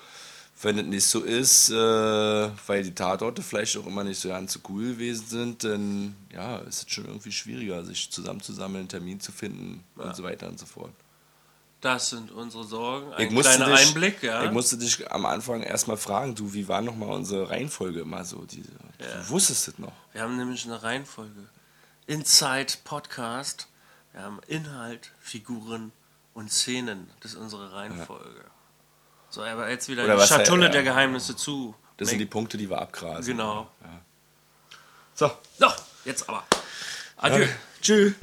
Wenn 0.62 0.78
es 0.78 0.86
nicht 0.86 1.06
so 1.06 1.20
ist, 1.20 1.70
äh, 1.70 1.74
weil 1.74 2.82
die 2.82 2.94
Tatorte 2.94 3.42
vielleicht 3.42 3.76
auch 3.78 3.86
immer 3.86 4.04
nicht 4.04 4.20
so 4.20 4.28
ganz 4.28 4.52
so 4.52 4.60
cool 4.68 4.92
gewesen 4.92 5.26
sind, 5.26 5.64
dann 5.64 6.16
ja, 6.32 6.58
ist 6.58 6.86
es 6.86 6.92
schon 6.92 7.06
irgendwie 7.06 7.32
schwieriger, 7.32 7.84
sich 7.84 8.10
zusammenzusammeln, 8.10 8.80
einen 8.80 8.88
Termin 8.88 9.20
zu 9.20 9.32
finden 9.32 9.82
und 9.96 10.14
so 10.14 10.22
weiter 10.22 10.48
und 10.48 10.58
so 10.58 10.66
fort. 10.66 10.92
Das 11.80 12.10
sind 12.10 12.30
unsere 12.30 12.64
Sorgen. 12.64 13.10
Ich 13.12 13.28
Ein 13.28 13.34
musste, 13.34 13.56
kleiner 13.56 13.74
dich, 13.74 13.86
Einblick, 13.86 14.22
ja. 14.22 14.44
ich 14.44 14.50
musste 14.50 14.76
dich 14.76 15.10
am 15.10 15.24
Anfang 15.24 15.62
erstmal 15.62 15.96
fragen, 15.96 16.34
du, 16.34 16.52
wie 16.52 16.68
war 16.68 16.82
nochmal 16.82 17.08
unsere 17.10 17.48
Reihenfolge 17.48 18.00
immer 18.00 18.24
so? 18.24 18.44
Diese, 18.44 18.68
Du 18.98 19.28
wusstest 19.30 19.68
es 19.68 19.78
noch. 19.78 19.92
Wir 20.12 20.20
haben 20.22 20.36
nämlich 20.36 20.66
eine 20.66 20.82
Reihenfolge. 20.82 21.48
Inside 22.06 22.74
Podcast. 22.84 23.66
Wir 24.12 24.22
haben 24.22 24.40
Inhalt, 24.46 25.12
Figuren 25.20 25.92
und 26.34 26.52
Szenen. 26.52 27.08
Das 27.20 27.32
ist 27.32 27.38
unsere 27.38 27.72
Reihenfolge. 27.72 28.44
So, 29.30 29.42
aber 29.42 29.70
jetzt 29.70 29.88
wieder 29.88 30.04
Oder 30.04 30.16
die 30.16 30.26
Schatulle 30.26 30.64
ja. 30.64 30.68
der 30.70 30.82
Geheimnisse 30.82 31.36
zu. 31.36 31.74
Das 31.96 32.08
sind 32.08 32.18
die 32.18 32.26
Punkte, 32.26 32.58
die 32.58 32.68
wir 32.68 32.78
abgrasen. 32.78 33.36
Genau. 33.36 33.70
So. 35.14 35.30
So, 35.58 35.66
jetzt 36.04 36.28
aber. 36.28 36.44
Adieu. 37.16 37.46
Tschüss. 37.80 38.14